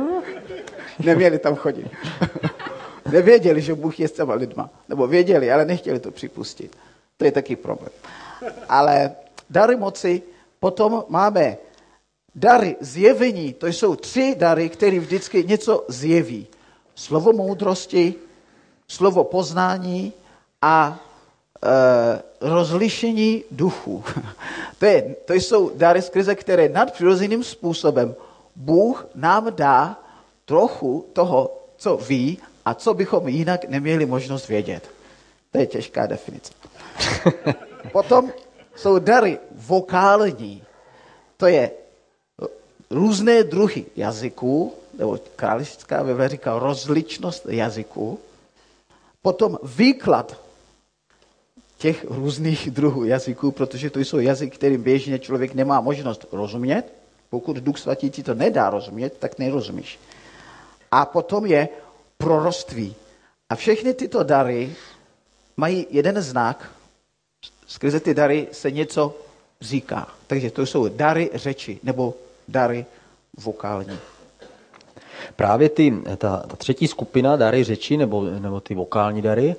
[0.99, 1.91] Neměli tam chodit.
[3.13, 4.71] Nevěděli, že Bůh je s těma lidma.
[4.89, 6.77] Nebo věděli, ale nechtěli to připustit.
[7.17, 7.93] To je taky problém.
[8.69, 9.13] Ale
[9.51, 10.23] dary moci,
[10.61, 11.57] potom máme
[12.37, 13.53] dary zjevení.
[13.53, 16.47] To jsou tři dary, které vždycky něco zjeví.
[16.95, 18.15] Slovo moudrosti,
[18.89, 20.13] slovo poznání
[20.63, 21.01] a
[21.63, 24.05] Eh, rozlišení duchu.
[24.79, 28.15] To, je, to jsou dary skrze, které nadpřirozeným způsobem
[28.57, 30.01] Bůh nám dá
[30.45, 34.91] trochu toho, co ví a co bychom jinak neměli možnost vědět.
[35.53, 36.53] To je těžká definice.
[37.93, 38.33] Potom
[38.77, 40.63] jsou dary vokální.
[41.37, 41.71] To je
[42.91, 48.19] různé druhy jazyků, nebo králická Bible říká rozličnost jazyků.
[49.23, 50.41] Potom výklad
[51.79, 56.85] těch různých druhů jazyků, protože to jsou jazyky, kterým běžně člověk nemá možnost rozumět.
[57.31, 59.99] Pokud Duch Svatý ti to nedá rozumět, tak nerozumíš.
[60.91, 61.69] a potom je
[62.19, 62.95] proroství.
[63.51, 64.73] A všechny tyto dary
[65.57, 66.73] mají jeden znak,
[67.67, 69.15] skrze ty dary se něco
[69.61, 70.09] říká.
[70.27, 72.15] Takže to jsou dary řeči nebo
[72.49, 72.87] dary
[73.45, 73.99] vokální.
[75.37, 79.57] Právě ty, ta, ta třetí skupina, dary řeči nebo, nebo ty vokální dary,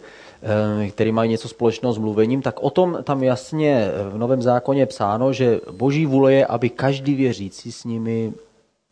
[0.86, 4.82] eh, které mají něco společného s mluvením, tak o tom tam jasně v Novém zákoně
[4.82, 8.34] je psáno, že boží vůle je, aby každý věřící s nimi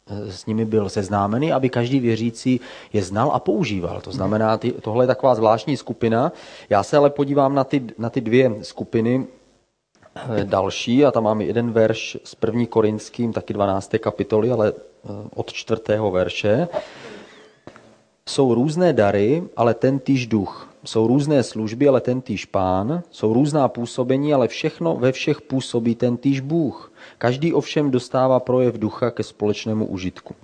[0.08, 2.60] eh, s nimi byl seznámený, aby každý věřící
[2.94, 4.02] je znal a používal.
[4.02, 6.32] To znamená, ty, tohle je taková zvláštní skupina.
[6.70, 9.26] Já se ale podívám na ty, na ty dvě skupiny
[10.44, 13.92] další a tam máme jeden verš s první korinským, taky 12.
[14.00, 14.74] kapitoly, ale
[15.36, 16.68] od čtvrtého verše.
[18.30, 20.70] Jsou různé dary, ale ten týž duch.
[20.86, 23.02] Jsou různé služby, ale ten týž pán.
[23.12, 26.94] Jsou různá působení, ale všechno ve všech působí ten týž Bůh.
[27.18, 30.36] Každý ovšem dostává projev ducha ke společnému užitku.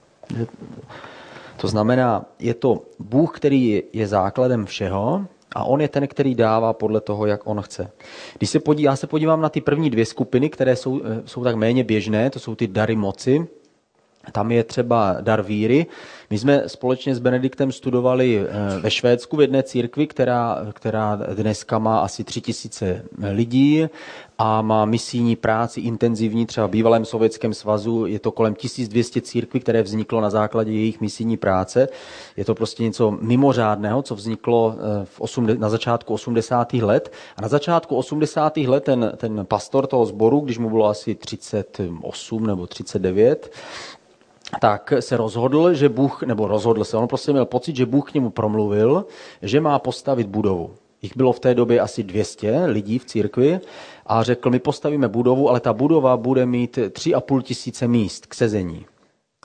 [1.57, 6.73] To znamená, je to Bůh, který je základem všeho a on je ten, který dává
[6.73, 7.91] podle toho, jak on chce.
[8.37, 11.43] Když se podí, já se podívám na ty první dvě skupiny, které jsou, eh, jsou
[11.43, 13.47] tak méně běžné, to jsou ty dary moci,
[14.31, 15.85] tam je třeba dar víry.
[16.29, 21.79] My jsme společně s Benediktem studovali eh, ve Švédsku v jedné církvi, která, která dneska
[21.79, 23.87] má asi tři tisíce lidí
[24.37, 29.59] a má misijní práci intenzivní, třeba v bývalém Sovětském svazu je to kolem 1200 církví,
[29.59, 31.87] které vzniklo na základě jejich misijní práce.
[32.37, 36.73] Je to prostě něco mimořádného, co vzniklo eh, v osm, na začátku 80.
[36.73, 37.11] let.
[37.37, 38.57] A na začátku 80.
[38.57, 43.51] let ten, ten pastor toho sboru, když mu bylo asi 38 nebo 39,
[44.59, 48.13] tak se rozhodl, že Bůh, nebo rozhodl se, on prostě měl pocit, že Bůh k
[48.13, 49.05] němu promluvil,
[49.41, 50.71] že má postavit budovu.
[51.01, 53.59] Jich bylo v té době asi 200 lidí v církvi
[54.05, 58.85] a řekl, my postavíme budovu, ale ta budova bude mít 3,5 tisíce míst k sezení.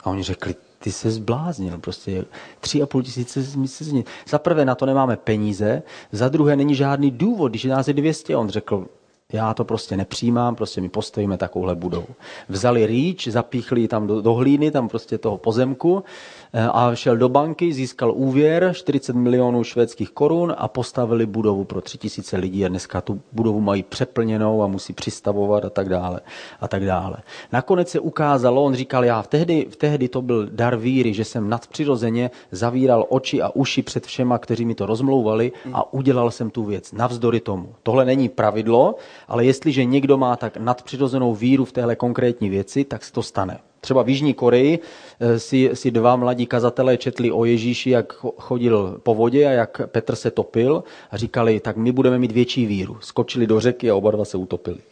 [0.03, 2.25] A oni řekli, ty se zbláznil, prostě
[2.59, 4.05] tři a půl tisíce míst sezení.
[4.27, 8.35] Za prvé na to nemáme peníze, za druhé není žádný důvod, když nás je 200.
[8.35, 8.85] On řekl,
[9.33, 12.07] já to prostě nepřijímám, prostě my postavíme takovouhle budovu.
[12.49, 16.03] Vzali rýč, zapíchli tam do, do hlíny, tam prostě toho pozemku
[16.53, 22.37] a šel do banky, získal úvěr 40 milionů švédských korun a postavili budovu pro 3000
[22.37, 26.19] lidí a dneska tu budovu mají přeplněnou a musí přistavovat a tak dále.
[26.61, 27.17] A tak dále.
[27.51, 31.25] Nakonec se ukázalo, on říkal, já v tehdy, v tehdy to byl dar víry, že
[31.25, 36.49] jsem nadpřirozeně zavíral oči a uši před všema, kteří mi to rozmlouvali a udělal jsem
[36.49, 37.75] tu věc navzdory tomu.
[37.83, 38.95] Tohle není pravidlo,
[39.27, 43.59] ale jestliže někdo má tak nadpřirozenou víru v téhle konkrétní věci, tak se to stane.
[43.81, 44.79] Třeba v Jižní Koreji
[45.19, 49.81] eh, si, si dva mladí kazatelé četli o Ježíši, jak chodil po vodě a jak
[49.85, 52.97] Petr se topil a říkali, tak my budeme mít větší víru.
[53.01, 54.77] Skočili do řeky a oba dva se utopili.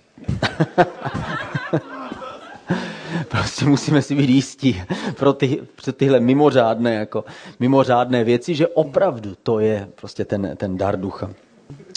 [3.27, 4.81] prostě musíme si být jistí
[5.17, 7.25] pro, ty, pro tyhle mimořádné, jako,
[7.59, 11.29] mimořádné věci, že opravdu to je prostě ten, ten dar ducha.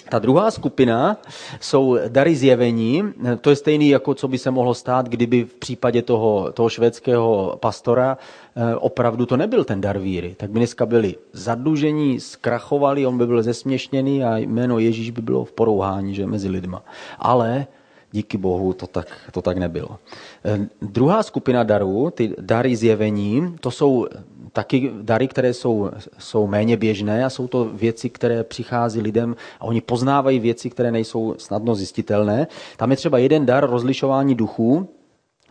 [0.08, 1.16] Ta druhá skupina
[1.60, 3.02] jsou dary zjevení.
[3.40, 7.58] To je stejný, jako co by se mohlo stát, kdyby v případě toho, toho švédského
[7.60, 8.18] pastora
[8.56, 10.34] eh, opravdu to nebyl ten dar víry.
[10.38, 15.44] Tak by dneska byli zadlužení, zkrachovali, on by byl zesměšněný a jméno Ježíš by bylo
[15.44, 16.82] v porouhání že, mezi lidma.
[17.18, 17.66] Ale
[18.12, 19.98] díky Bohu to tak, to tak nebylo.
[20.44, 24.06] Eh, druhá skupina darů, ty dary zjevení, to jsou
[24.52, 29.64] taky dary, které jsou, jsou méně běžné a jsou to věci, které přichází lidem a
[29.64, 32.46] oni poznávají věci, které nejsou snadno zjistitelné.
[32.76, 34.88] Tam je třeba jeden dar rozlišování duchů,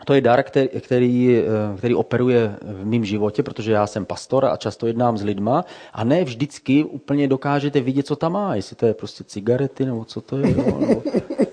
[0.05, 4.45] to je dar, který, který, eh, který operuje v mém životě, protože já jsem pastor
[4.45, 8.75] a často jednám s lidma a ne vždycky úplně dokážete vidět, co tam má, jestli
[8.75, 10.51] to je prostě cigarety nebo co to je.
[10.51, 11.03] Jo, nebo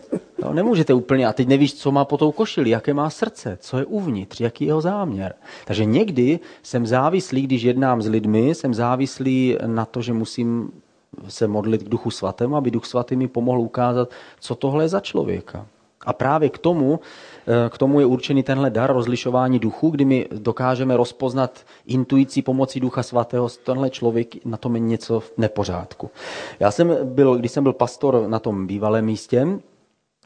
[0.55, 3.85] Nemůžete úplně, a teď nevíš, co má po tou košili, jaké má srdce, co je
[3.85, 5.35] uvnitř, jaký je jeho záměr.
[5.65, 10.71] Takže někdy jsem závislý, když jednám s lidmi, jsem závislý na to, že musím
[11.29, 15.01] se modlit k Duchu Svatému, aby Duch Svatý mi pomohl ukázat, co tohle je za
[15.01, 15.67] člověka.
[16.07, 17.01] A právě k tomu,
[17.47, 22.81] eh, k tomu je určený tenhle dar rozlišování duchu, kdy my dokážeme rozpoznat intuicí pomocí
[22.81, 26.11] Ducha Svatého, tenhle člověk na tom je něco v nepořádku.
[26.61, 29.47] Já jsem byl, když jsem byl pastor na tom bývalém místě,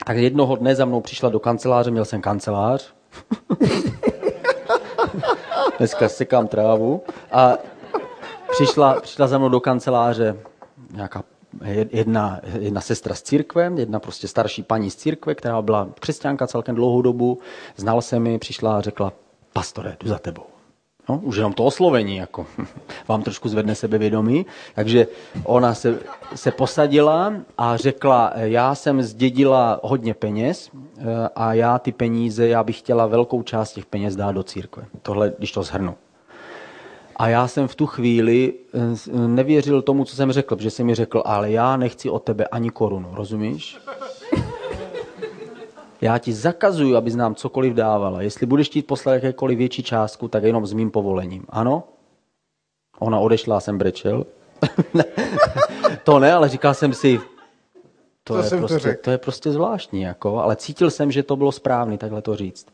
[0.07, 2.95] tak jednoho dne za mnou přišla do kanceláře, měl jsem kancelář.
[5.79, 7.03] Dneska sekám trávu.
[7.33, 7.55] A
[8.51, 10.37] přišla, přišla za mnou do kanceláře
[10.93, 11.23] nějaká
[11.91, 16.75] jedna, jedna sestra z církve, jedna prostě starší paní z církve, která byla křesťanka celkem
[16.75, 17.39] dlouhou dobu.
[17.77, 19.13] Znal se mi, přišla a řekla,
[19.53, 20.58] pastore, jdu za tebou.
[21.09, 22.47] No, už jenom to oslovení jako,
[23.09, 24.47] vám trošku zvedne sebevědomí.
[24.75, 25.07] Takže
[25.45, 25.99] ona se,
[26.35, 32.65] se posadila a řekla, já jsem zdědila hodně peněz eh, a já ty peníze, já
[32.65, 34.85] bych chtěla velkou část těch peněz dát do církve.
[35.03, 35.95] Tohle, když to zhrnu.
[37.17, 40.95] A já jsem v tu chvíli eh, nevěřil tomu, co jsem řekl, protože jsem mi
[40.95, 43.79] řekl, ale já nechci od tebe ani korunu, rozumíš?
[46.01, 48.23] Já ti zakazuju, abys nám cokoliv dávala.
[48.23, 51.45] Jestli budeš chtít poslat jakékoliv větší částku, tak jenom s mým povolením.
[51.49, 51.85] Ano?
[52.99, 54.27] Ona odešla a jsem brečel.
[56.05, 57.21] to ne, ale říkal jsem si,
[58.25, 61.37] to, to, je, prostě, to, to je prostě zvláštní, jako, ale cítil jsem, že to
[61.37, 62.67] bylo správné takhle to říct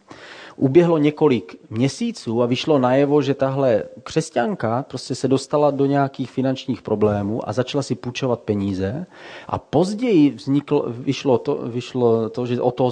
[0.56, 6.82] uběhlo několik měsíců a vyšlo najevo, že tahle křesťanka prostě se dostala do nějakých finančních
[6.82, 9.06] problémů a začala si půjčovat peníze.
[9.46, 12.90] A později vzniklo, vyšlo, to, vyšlo to, že o to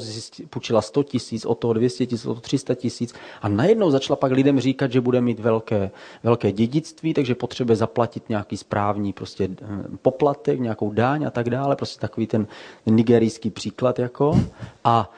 [0.51, 3.15] půjčila 100 tisíc, o to 200 tisíc, o to 300 tisíc.
[3.43, 5.91] A najednou začala pak lidem říkat, že bude mít velké,
[6.23, 9.67] velké dědictví, takže potřebuje zaplatit nějaký správní prostě eh,
[10.03, 12.47] poplatek, nějakou dáň a tak dále, prostě takový ten
[12.87, 14.41] nigerijský příklad jako.
[14.85, 15.11] A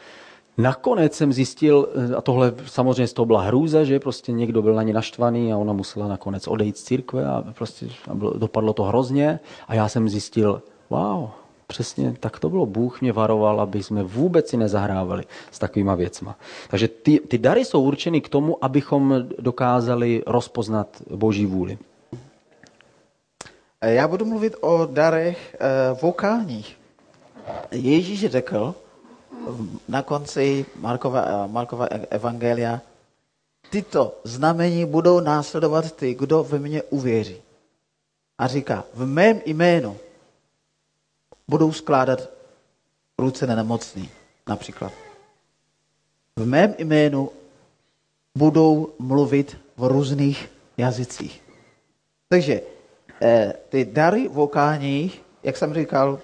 [0.58, 4.82] Nakonec jsem zjistil, a tohle samozřejmě z toho byla hrůza, že prostě někdo byl na
[4.82, 7.86] ně naštvaný a ona musela nakonec odejít z církve a prostě
[8.36, 9.40] dopadlo to hrozně.
[9.68, 11.28] A já jsem zjistil, wow,
[11.66, 12.66] přesně tak to bylo.
[12.66, 16.36] Bůh mě varoval, aby jsme vůbec si nezahrávali s takovýma věcma.
[16.70, 21.78] Takže ty, ty dary jsou určeny k tomu, abychom dokázali rozpoznat Boží vůli.
[23.82, 26.76] Já budu mluvit o darech eh, vokálních.
[27.70, 28.74] Ježíš řekl,
[29.88, 32.80] na konci Markova, Markova evangelia,
[33.70, 37.42] tyto znamení budou následovat ty, kdo ve mně uvěří.
[38.38, 39.96] A říká, v mém jménu
[41.48, 42.30] budou skládat
[43.18, 44.10] ruce na nemocný,
[44.48, 44.92] například.
[46.36, 47.30] V mém jménu
[48.34, 51.42] budou mluvit v různých jazycích.
[52.28, 52.60] Takže
[53.22, 56.18] eh, ty dary vokální, jak jsem říkal,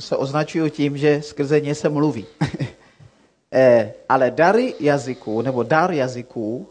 [0.00, 2.26] se označují tím, že skrze ně se mluví.
[3.52, 6.68] eh, ale dary jazyků, nebo dar jazyků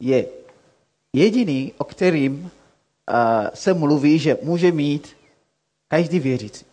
[0.00, 0.26] je
[1.12, 2.48] jediný, o kterým uh,
[3.54, 5.16] se mluví, že může mít
[5.88, 6.64] každý věřící.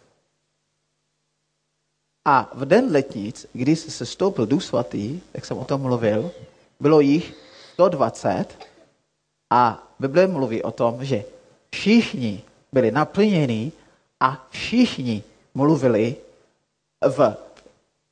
[2.26, 6.32] A v den letnic, když se stoupil Duch Svatý, jak jsem o tom mluvil,
[6.80, 7.34] bylo jich
[7.73, 8.45] 120
[9.49, 11.23] a Bible mluví o tom, že
[11.71, 13.71] všichni byli naplněni
[14.19, 15.23] a všichni
[15.54, 16.16] mluvili
[17.08, 17.36] v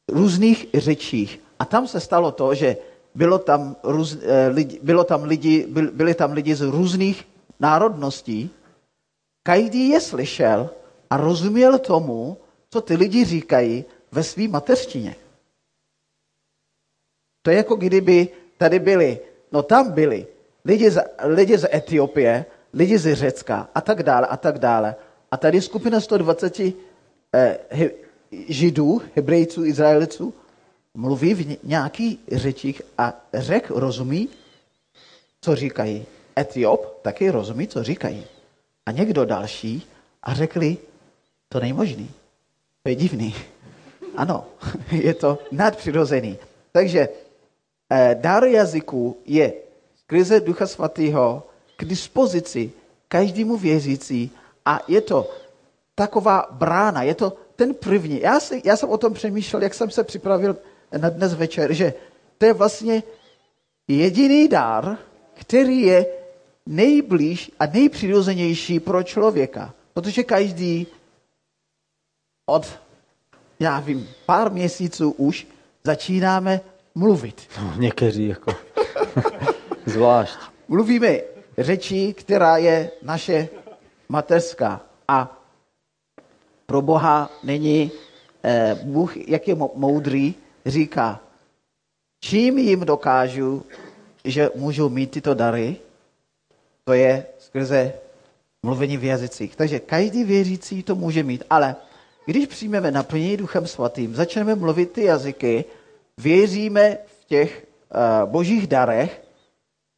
[0.10, 1.40] různých řečích.
[1.60, 2.78] A tam se stalo to, že
[3.16, 7.28] bylo tam, růz, eh, lidi, bylo tam lidi, byl, byli tam lidi z různých
[7.60, 8.50] národností.
[9.44, 10.70] Každý je slyšel
[11.10, 12.38] a rozuměl tomu,
[12.70, 15.16] co ty lidi říkají ve své mateřštině.
[17.42, 19.20] To je jako kdyby tady byli,
[19.52, 20.28] no tam byli
[20.66, 24.96] lidi z, lidi z Etiopie, lidi z Řecka a tak dále a tak dále.
[25.32, 26.74] A tady skupina 120 eh,
[27.70, 27.91] he,
[28.32, 30.34] židů, hebrejců, izraelců,
[30.94, 34.30] mluví v nějakých řečích a řek rozumí,
[35.41, 36.06] co říkají.
[36.39, 38.26] Etiop taky rozumí, co říkají.
[38.86, 39.88] A někdo další
[40.24, 40.78] a řekli,
[41.50, 42.12] to není možný.
[42.84, 43.36] To je divný.
[44.15, 44.46] Ano,
[44.91, 46.38] je to nadpřirozený.
[46.72, 47.10] Takže
[47.89, 49.54] eh, dar jazyku je
[49.96, 51.44] skrze Ducha Svatého
[51.78, 52.72] k dispozici
[53.08, 54.32] každému věřící
[54.65, 55.32] a je to
[56.02, 58.22] taková brána, je to ten první.
[58.22, 60.58] Já, si, já jsem o tom přemýšlel, jak jsem se připravil
[60.98, 61.94] na dnes večer, že
[62.38, 63.04] to je vlastně
[63.88, 64.98] jediný dár,
[65.34, 66.06] který je
[66.66, 69.74] nejblíž a nejpřirozenější pro člověka.
[69.94, 70.88] Protože každý
[72.50, 72.66] od,
[73.60, 75.48] já vím, pár měsíců už
[75.84, 76.62] začínáme
[76.96, 77.42] mluvit.
[77.62, 78.56] No, někteří jako
[79.86, 80.40] zvlášť.
[80.68, 81.18] Mluvíme
[81.58, 83.50] řečí, která je naše
[84.10, 84.82] mateřská.
[85.08, 85.41] A
[86.72, 87.92] pro Boha není,
[88.44, 91.20] eh, Bůh, jak je moudrý, říká,
[92.24, 93.64] čím jim dokážu,
[94.24, 95.76] že můžou mít tyto dary,
[96.84, 97.94] to je skrze
[98.64, 99.56] mluvení v jazycích.
[99.56, 101.76] Takže každý věřící to může mít, ale
[102.26, 105.66] když přijmeme naplnění Duchem Svatým, začneme mluvit ty jazyky,
[106.18, 109.22] věříme v těch uh, božích darech,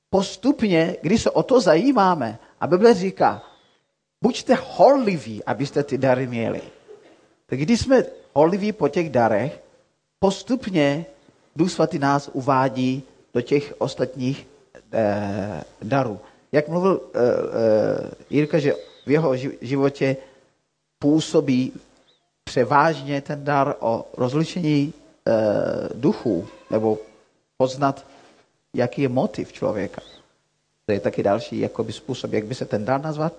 [0.09, 3.52] postupně, když se o to zajímáme, a Bible říká,
[4.23, 6.61] buďte horliví, abyste ty dary měli.
[7.45, 8.03] Tak když jsme
[8.33, 9.59] horliví po těch darech,
[10.19, 11.05] postupně
[11.55, 13.03] Duch Svatý nás uvádí
[13.33, 14.47] do těch ostatních
[14.93, 16.19] eh, darů.
[16.51, 18.73] Jak mluvil eh, eh, Jirka, že
[19.05, 20.17] v jeho životě
[20.99, 21.73] působí
[22.43, 25.33] převážně ten dar o rozlišení eh,
[25.93, 26.97] duchů, nebo
[27.57, 28.05] poznat,
[28.73, 30.01] jaký je motiv člověka.
[30.85, 33.33] To je taky další jakoby, způsob, jak by se ten dar nazvat.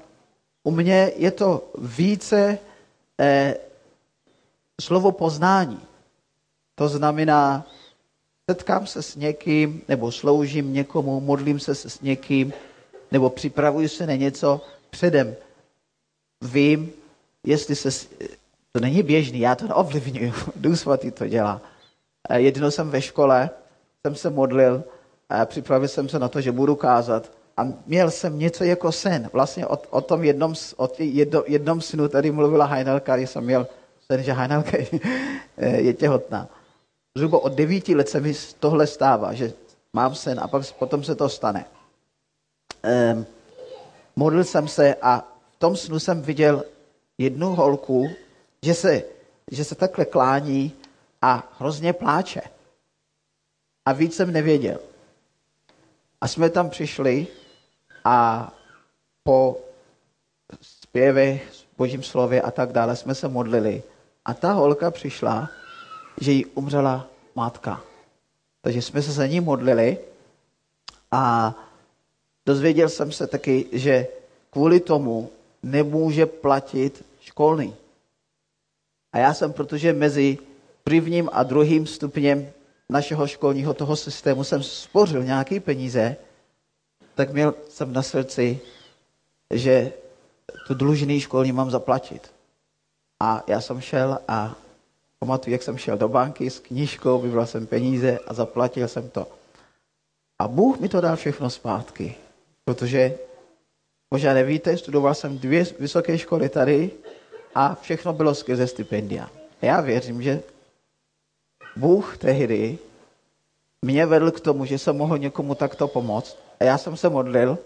[0.65, 2.59] U mě je to více
[3.21, 3.57] eh,
[4.81, 5.81] slovo poznání.
[6.75, 7.67] To znamená,
[8.51, 12.53] setkám se s někým, nebo sloužím někomu, modlím se s někým,
[13.13, 14.61] nebo připravuji se na něco
[14.91, 15.37] předem.
[16.43, 16.93] Vím,
[17.47, 18.07] jestli se...
[18.73, 20.33] To není běžný, já to neovlivňuju.
[20.57, 21.61] Duch svatý to dělá.
[22.35, 23.51] Jednou jsem ve škole,
[24.07, 24.85] jsem se modlil,
[25.45, 29.31] připravil jsem se na to, že budu kázat a měl jsem něco jako sen.
[29.33, 33.67] Vlastně o, o tom jednom, o jedno, jednom synu tady mluvila Heinelka, když jsem měl
[34.07, 34.79] sen, že Heinelka
[35.57, 36.49] je těhotná.
[37.17, 39.53] Zhruba od devíti let se mi tohle stává, že
[39.93, 41.65] mám sen a pak potom se to stane.
[43.15, 43.27] Um,
[44.17, 45.21] modlil jsem se a
[45.53, 46.65] v tom snu jsem viděl
[47.19, 48.09] jednu holku,
[48.63, 49.03] že se,
[49.51, 50.73] že se takhle klání
[51.23, 52.41] a hrozně pláče.
[53.87, 54.79] A víc jsem nevěděl.
[56.21, 57.27] A jsme tam přišli
[58.05, 58.53] a
[59.23, 59.61] po
[60.61, 63.83] zpěvech, božím slově a tak dále jsme se modlili.
[64.25, 65.51] A ta holka přišla,
[66.21, 67.81] že jí umřela matka.
[68.63, 69.99] Takže jsme se za ní modlili
[71.11, 71.55] a
[72.47, 74.07] dozvěděl jsem se taky, že
[74.51, 75.31] kvůli tomu
[75.63, 77.75] nemůže platit školný.
[79.13, 80.39] A já jsem, protože mezi
[80.85, 82.49] prvním a druhým stupněm
[82.89, 86.17] našeho školního toho systému jsem spořil nějaké peníze,
[87.15, 88.61] tak měl jsem na srdci,
[89.51, 89.93] že
[90.67, 92.31] tu dlužný školní mám zaplatit.
[93.21, 94.55] A já jsem šel a
[95.19, 99.27] pamatuju, jak jsem šel do banky s knížkou, vybral jsem peníze a zaplatil jsem to.
[100.39, 102.15] A Bůh mi to dal všechno zpátky,
[102.65, 103.19] protože
[104.11, 106.91] možná nevíte, studoval jsem dvě vysoké školy tady
[107.55, 109.31] a všechno bylo skrze stipendia.
[109.63, 110.43] A já věřím, že
[111.77, 112.79] Bůh tehdy
[113.83, 116.44] mě vedl k tomu, že jsem mohl někomu takto pomoct.
[116.65, 117.59] A já jsem se modlil,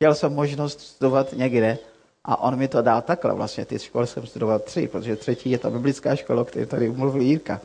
[0.00, 1.78] měl jsem možnost studovat někde
[2.24, 3.34] a on mi to dal takhle.
[3.34, 7.22] Vlastně ty školy jsem studoval tři, protože třetí je ta biblická škola, který tady mluvil
[7.22, 7.60] Jirka,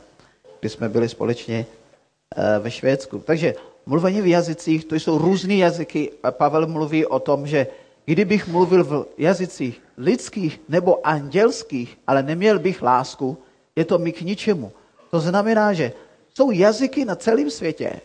[0.60, 3.18] kdy jsme byli společně eh, ve Švédsku.
[3.18, 3.54] Takže
[3.86, 6.12] mluvení v jazycích, to jsou různé jazyky.
[6.30, 7.66] Pavel mluví o tom, že
[8.04, 13.38] kdybych mluvil v jazycích lidských nebo andělských, ale neměl bych lásku,
[13.76, 14.72] je to mi k ničemu.
[15.10, 15.92] To znamená, že
[16.34, 18.00] jsou jazyky na celém světě,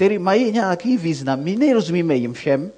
[0.00, 1.44] které mají nějaký význam.
[1.44, 2.72] My nerozumíme jim všem,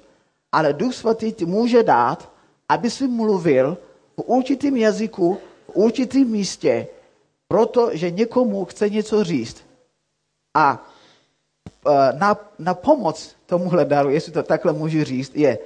[0.51, 2.27] ale Duch Svatý ti může dát,
[2.69, 3.77] aby si mluvil
[4.17, 6.87] v určitém jazyku, v určitém místě,
[7.47, 9.63] protože někomu chce něco říct.
[10.53, 10.83] A
[11.87, 15.57] e, na, na pomoc tomuhle daru, jestli to takhle můžu říct, je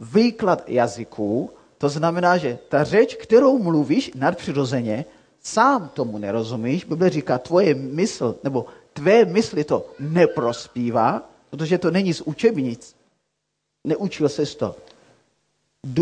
[0.00, 1.50] výklad jazyků.
[1.78, 5.04] To znamená, že ta řeč, kterou mluvíš nadpřirozeně,
[5.42, 12.14] sám tomu nerozumíš, Bible říká, tvoje mysl, nebo tvé mysli to neprospívá, protože to není
[12.14, 12.96] z učebnic.
[13.84, 14.76] Neučil se to.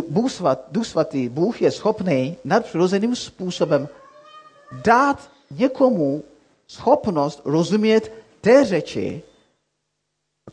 [0.08, 3.88] Bůh, svat, Duch svatý, Bůh je schopný nadpřirozeným způsobem
[4.84, 6.24] dát někomu
[6.66, 9.22] schopnost rozumět té řeči,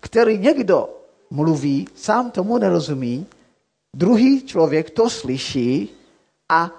[0.01, 0.89] který někdo
[1.29, 3.27] mluví, sám tomu nerozumí,
[3.95, 5.89] druhý člověk to slyší
[6.49, 6.71] a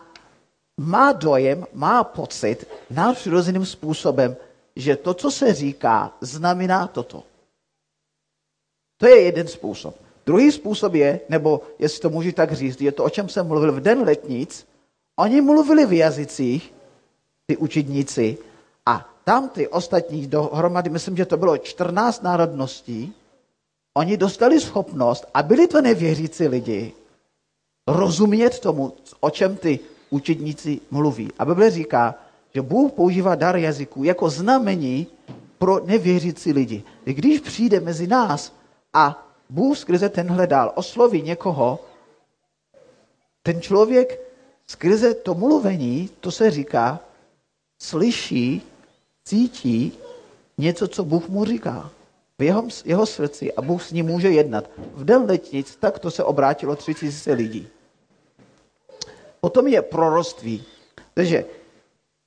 [0.76, 4.36] má dojem, má pocit nadpřirozeným způsobem,
[4.76, 7.22] že to, co se říká, znamená toto.
[8.96, 9.96] To je jeden způsob.
[10.26, 13.72] Druhý způsob je, nebo jestli to můžu tak říct, je to, o čem jsem mluvil
[13.72, 14.66] v den letnic.
[15.16, 16.74] Oni mluvili v jazycích,
[17.46, 18.38] ty učedníci,
[18.86, 23.14] a tam ty ostatní dohromady, myslím, že to bylo 14 národností,
[23.94, 26.92] oni dostali schopnost, a byli to nevěřící lidi,
[27.86, 31.30] rozumět tomu, o čem ty učedníci mluví.
[31.38, 32.14] A Bible říká,
[32.56, 35.06] že Bůh používá dar jazyku jako znamení
[35.58, 36.82] pro nevěřící lidi.
[37.04, 38.52] Když přijde mezi nás
[38.92, 41.84] a Bůh skrze tenhle dál osloví někoho,
[43.42, 44.20] ten člověk
[44.66, 47.00] skrze to mluvení, to se říká,
[47.82, 48.62] slyší,
[49.24, 49.92] cítí
[50.58, 51.90] něco, co Bůh mu říká
[52.38, 54.64] v jeho, jeho srdci a Bůh s ním může jednat.
[54.94, 57.68] V den letnic tak to se obrátilo 3000 lidí.
[59.40, 60.64] Potom je proroctví.
[61.14, 61.44] Takže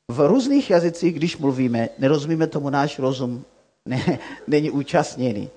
[0.09, 3.45] v různých jazycích, když mluvíme, nerozumíme tomu, náš rozum
[3.85, 5.49] ne, není účastněný.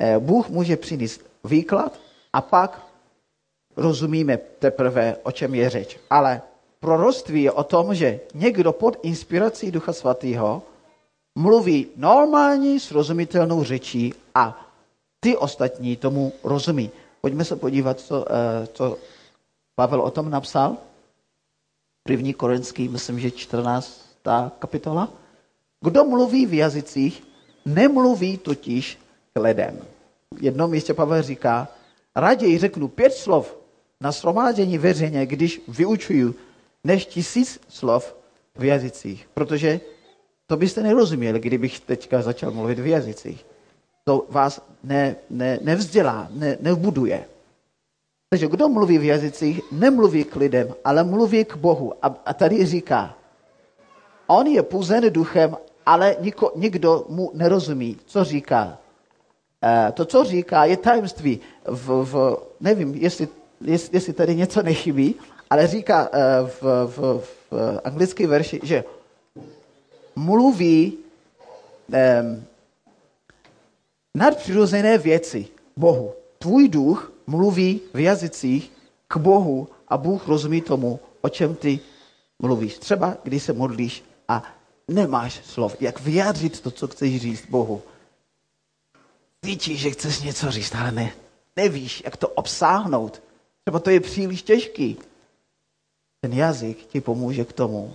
[0.00, 2.00] Eh, Bůh může přinést výklad
[2.32, 2.86] a pak
[3.76, 5.98] rozumíme teprve, o čem je řeč.
[6.10, 6.42] Ale
[6.80, 10.62] proroctví je o tom, že někdo pod inspirací Ducha Svatého
[11.38, 14.70] mluví normální, srozumitelnou řečí a
[15.20, 16.90] ty ostatní tomu rozumí.
[17.20, 18.98] Pojďme se podívat, co, eh, co
[19.76, 20.76] Pavel o tom napsal.
[22.04, 24.00] První korinský, myslím, že 14.
[24.58, 25.08] kapitola.
[25.80, 27.22] Kdo mluví v jazycích,
[27.64, 28.98] nemluví totiž
[29.32, 29.78] k lidem.
[30.34, 31.68] V jednom místě Pavel říká,
[32.16, 33.56] raději řeknu pět slov
[34.00, 36.34] na shromáždění veřejně, když vyučuju,
[36.84, 38.16] než tisíc slov
[38.56, 39.28] v jazycích.
[39.34, 39.80] Protože
[40.46, 43.46] to byste nerozuměli, kdybych teďka začal mluvit v jazycích.
[44.04, 47.24] To vás ne, ne, nevzdělá, ne, nevbuduje.
[48.34, 51.94] Takže kdo mluví v jazycích, nemluví k lidem, ale mluví k Bohu.
[52.02, 53.14] A, a tady říká,
[54.26, 55.56] on je puzen duchem,
[55.86, 58.78] ale niko, nikdo mu nerozumí, co říká.
[59.62, 61.40] E, to, co říká, je tajemství.
[61.64, 63.28] V, v, nevím, jestli,
[63.60, 65.14] jestli, jestli tady něco nechybí,
[65.50, 66.98] ale říká e, v, v,
[67.50, 68.84] v anglické verši, že
[70.16, 70.98] mluví
[71.92, 72.24] e,
[74.14, 76.12] nadpřirozené věci Bohu.
[76.38, 78.72] Tvůj duch mluví v jazycích
[79.08, 81.80] k Bohu a Bůh rozumí tomu, o čem ty
[82.38, 82.78] mluvíš.
[82.78, 84.42] Třeba když se modlíš a
[84.88, 87.82] nemáš slov, jak vyjádřit to, co chceš říct Bohu.
[89.44, 91.12] Cítíš, že chceš něco říct, ale ne,
[91.56, 93.22] nevíš, jak to obsáhnout.
[93.64, 94.98] Třeba to je příliš těžký.
[96.20, 97.94] Ten jazyk ti pomůže k tomu,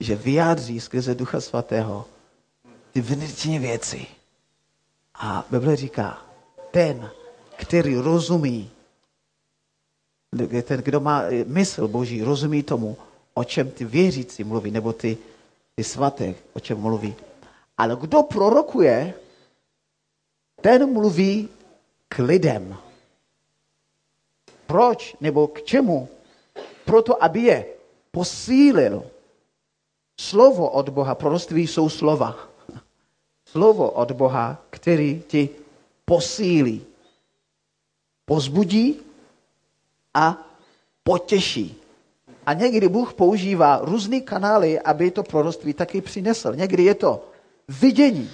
[0.00, 2.04] že vyjádří skrze Ducha Svatého
[2.92, 4.06] ty vnitřní věci.
[5.14, 6.22] A Bible říká,
[6.70, 7.10] ten,
[7.58, 8.70] který rozumí,
[10.62, 12.96] ten, kdo má mysl Boží, rozumí tomu,
[13.34, 15.18] o čem ty věřící mluví, nebo ty,
[15.74, 17.14] ty svaté, o čem mluví.
[17.78, 19.14] Ale kdo prorokuje,
[20.60, 21.48] ten mluví
[22.08, 22.76] k lidem.
[24.66, 26.08] Proč nebo k čemu?
[26.84, 27.66] Proto, aby je
[28.10, 29.02] posílil.
[30.20, 32.38] Slovo od Boha, proroctví jsou slova.
[33.48, 35.48] Slovo od Boha, který ti
[36.04, 36.86] posílí
[38.28, 39.00] pozbudí
[40.14, 40.36] a
[41.02, 41.80] potěší.
[42.46, 46.52] A někdy Bůh používá různé kanály, aby to proroctví taky přinesl.
[46.54, 47.24] Někdy je to
[47.68, 48.30] vidění,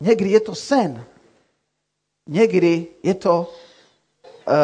[0.00, 1.04] někdy je to sen,
[2.26, 3.50] někdy je to
[4.46, 4.54] uh,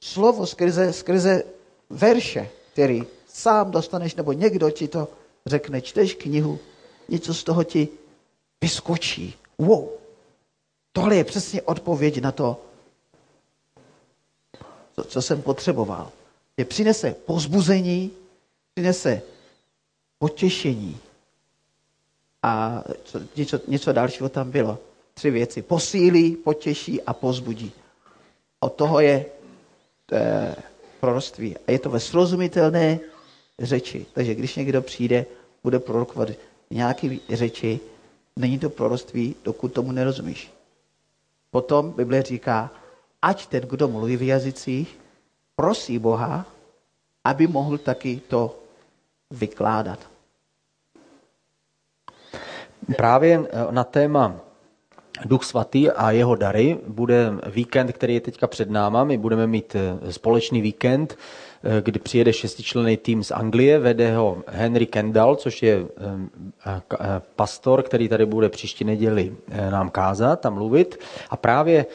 [0.00, 1.42] slovo skrze, skrze
[1.90, 5.08] verše, který sám dostaneš, nebo někdo ti to
[5.46, 6.58] řekne, čteš knihu,
[7.08, 7.88] něco z toho ti
[8.60, 9.34] vyskočí.
[9.58, 9.88] Wow,
[10.92, 12.71] tohle je přesně odpověď na to,
[14.96, 16.12] co, co jsem potřeboval.
[16.56, 18.10] Je přinese pozbuzení,
[18.74, 19.22] přinese
[20.18, 20.98] potěšení.
[22.42, 24.78] A co, něco, něco dalšího tam bylo.
[25.14, 25.62] Tři věci.
[25.62, 27.72] Posílí, potěší a pozbudí.
[28.60, 29.26] Od toho je
[30.12, 30.56] e,
[31.00, 31.56] proroctví.
[31.66, 32.98] A je to ve srozumitelné
[33.58, 34.06] řeči.
[34.12, 35.26] Takže když někdo přijde,
[35.62, 36.28] bude prorokovat
[36.70, 37.80] nějaké řeči,
[38.36, 40.50] není to proroctví, dokud tomu nerozumíš.
[41.50, 42.70] Potom Bible říká,
[43.22, 44.98] ať ten, kdo mluví v jazycích,
[45.56, 46.46] prosí Boha,
[47.24, 48.58] aby mohl taky to
[49.30, 49.98] vykládat.
[52.96, 54.36] Právě eh, na téma
[55.24, 59.04] Duch svatý a jeho dary bude víkend, který je teďka před náma.
[59.04, 61.18] My budeme mít eh, společný víkend,
[61.62, 65.86] eh, kdy přijede šestičlenný tým z Anglie, vede ho Henry Kendall, což je
[67.36, 69.36] pastor, který tady bude příští neděli
[69.70, 70.98] nám kázat a mluvit.
[71.30, 71.86] A právě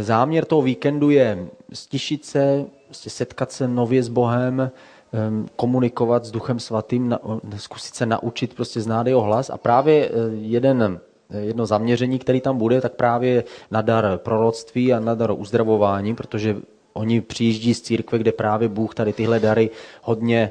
[0.00, 4.70] záměr toho víkendu je stišit se, prostě setkat se nově s Bohem,
[5.56, 7.18] komunikovat s Duchem Svatým,
[7.56, 9.50] zkusit se naučit prostě znát jeho hlas.
[9.50, 11.00] A právě eh, jeden
[11.38, 16.56] jedno zaměření, který tam bude, tak právě na dar proroctví a na dar uzdravování, protože
[16.92, 19.70] oni přijíždí z církve, kde právě Bůh tady tyhle dary
[20.02, 20.50] hodně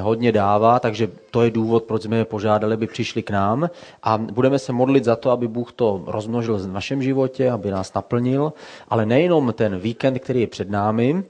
[0.00, 3.70] hodně dává, takže to je důvod, proč jsme je požádali, aby přišli k nám
[4.02, 7.94] a budeme se modlit za to, aby Bůh to rozmnožil v našem životě, aby nás
[7.94, 8.52] naplnil,
[8.88, 11.24] ale nejenom ten víkend, který je před námi,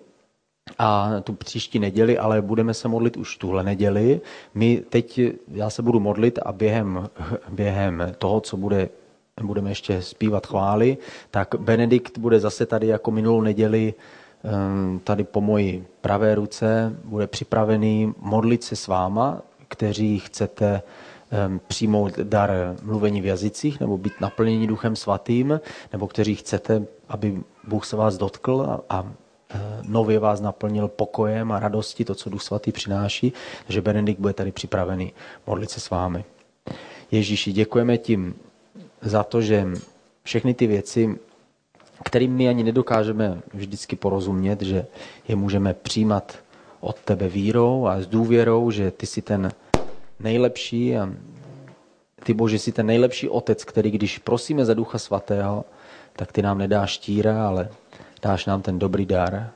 [0.79, 4.21] a tu příští neděli, ale budeme se modlit už tuhle neděli.
[4.55, 7.09] My teď, já se budu modlit a během,
[7.49, 8.89] během toho, co bude
[9.43, 10.97] budeme ještě zpívat chvály,
[11.31, 13.95] tak Benedikt bude zase tady jako minulou neděli
[15.05, 20.82] tady po moji pravé ruce bude připravený modlit se s váma, kteří chcete
[21.30, 22.51] ehm, přijmout dar
[22.82, 25.61] mluvení v jazycích nebo být naplnění duchem svatým,
[25.93, 29.12] nebo kteří chcete, aby Bůh se vás dotkl a, a
[29.51, 33.32] e, nově vás naplnil pokojem a radostí, to, co Duch Svatý přináší.
[33.66, 35.12] Takže Benedikt bude tady připravený
[35.47, 36.24] modlit se s vámi.
[37.11, 38.34] Ježíši, děkujeme tím
[39.01, 39.66] za to, že
[40.22, 41.18] všechny ty věci
[42.05, 44.86] kterým my ani nedokážeme vždycky porozumět, že
[45.28, 46.38] je můžeme přijímat
[46.80, 49.53] od tebe vírou a s důvěrou, že ty jsi ten
[50.20, 51.11] nejlepší a
[52.24, 55.64] ty Bože jsi ten nejlepší otec, který když prosíme za Ducha Svatého,
[56.12, 57.68] tak ty nám nedáš tíra, ale
[58.22, 59.51] dáš nám ten dobrý dar.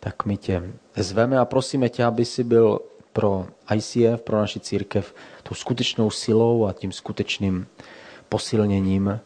[0.00, 0.62] Tak my tě
[0.96, 2.80] zveme a prosíme tě, aby si byl
[3.12, 7.66] pro ICF, pro naši církev, tou skutečnou silou a tím skutečným
[8.28, 9.20] posilněním,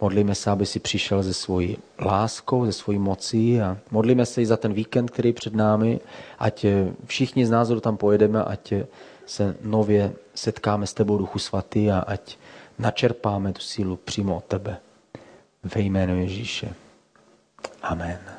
[0.00, 4.46] Modlíme se, aby si přišel ze svojí láskou, ze svojí mocí a modlíme se i
[4.46, 6.00] za ten víkend, který je před námi,
[6.38, 6.66] ať
[7.06, 8.72] všichni z kdo tam pojedeme, ať
[9.26, 12.36] se nově setkáme s tebou, Duchu Svatý, a ať
[12.78, 14.76] načerpáme tu sílu přímo od tebe.
[15.74, 16.74] Ve jménu Ježíše.
[17.82, 18.35] Amen.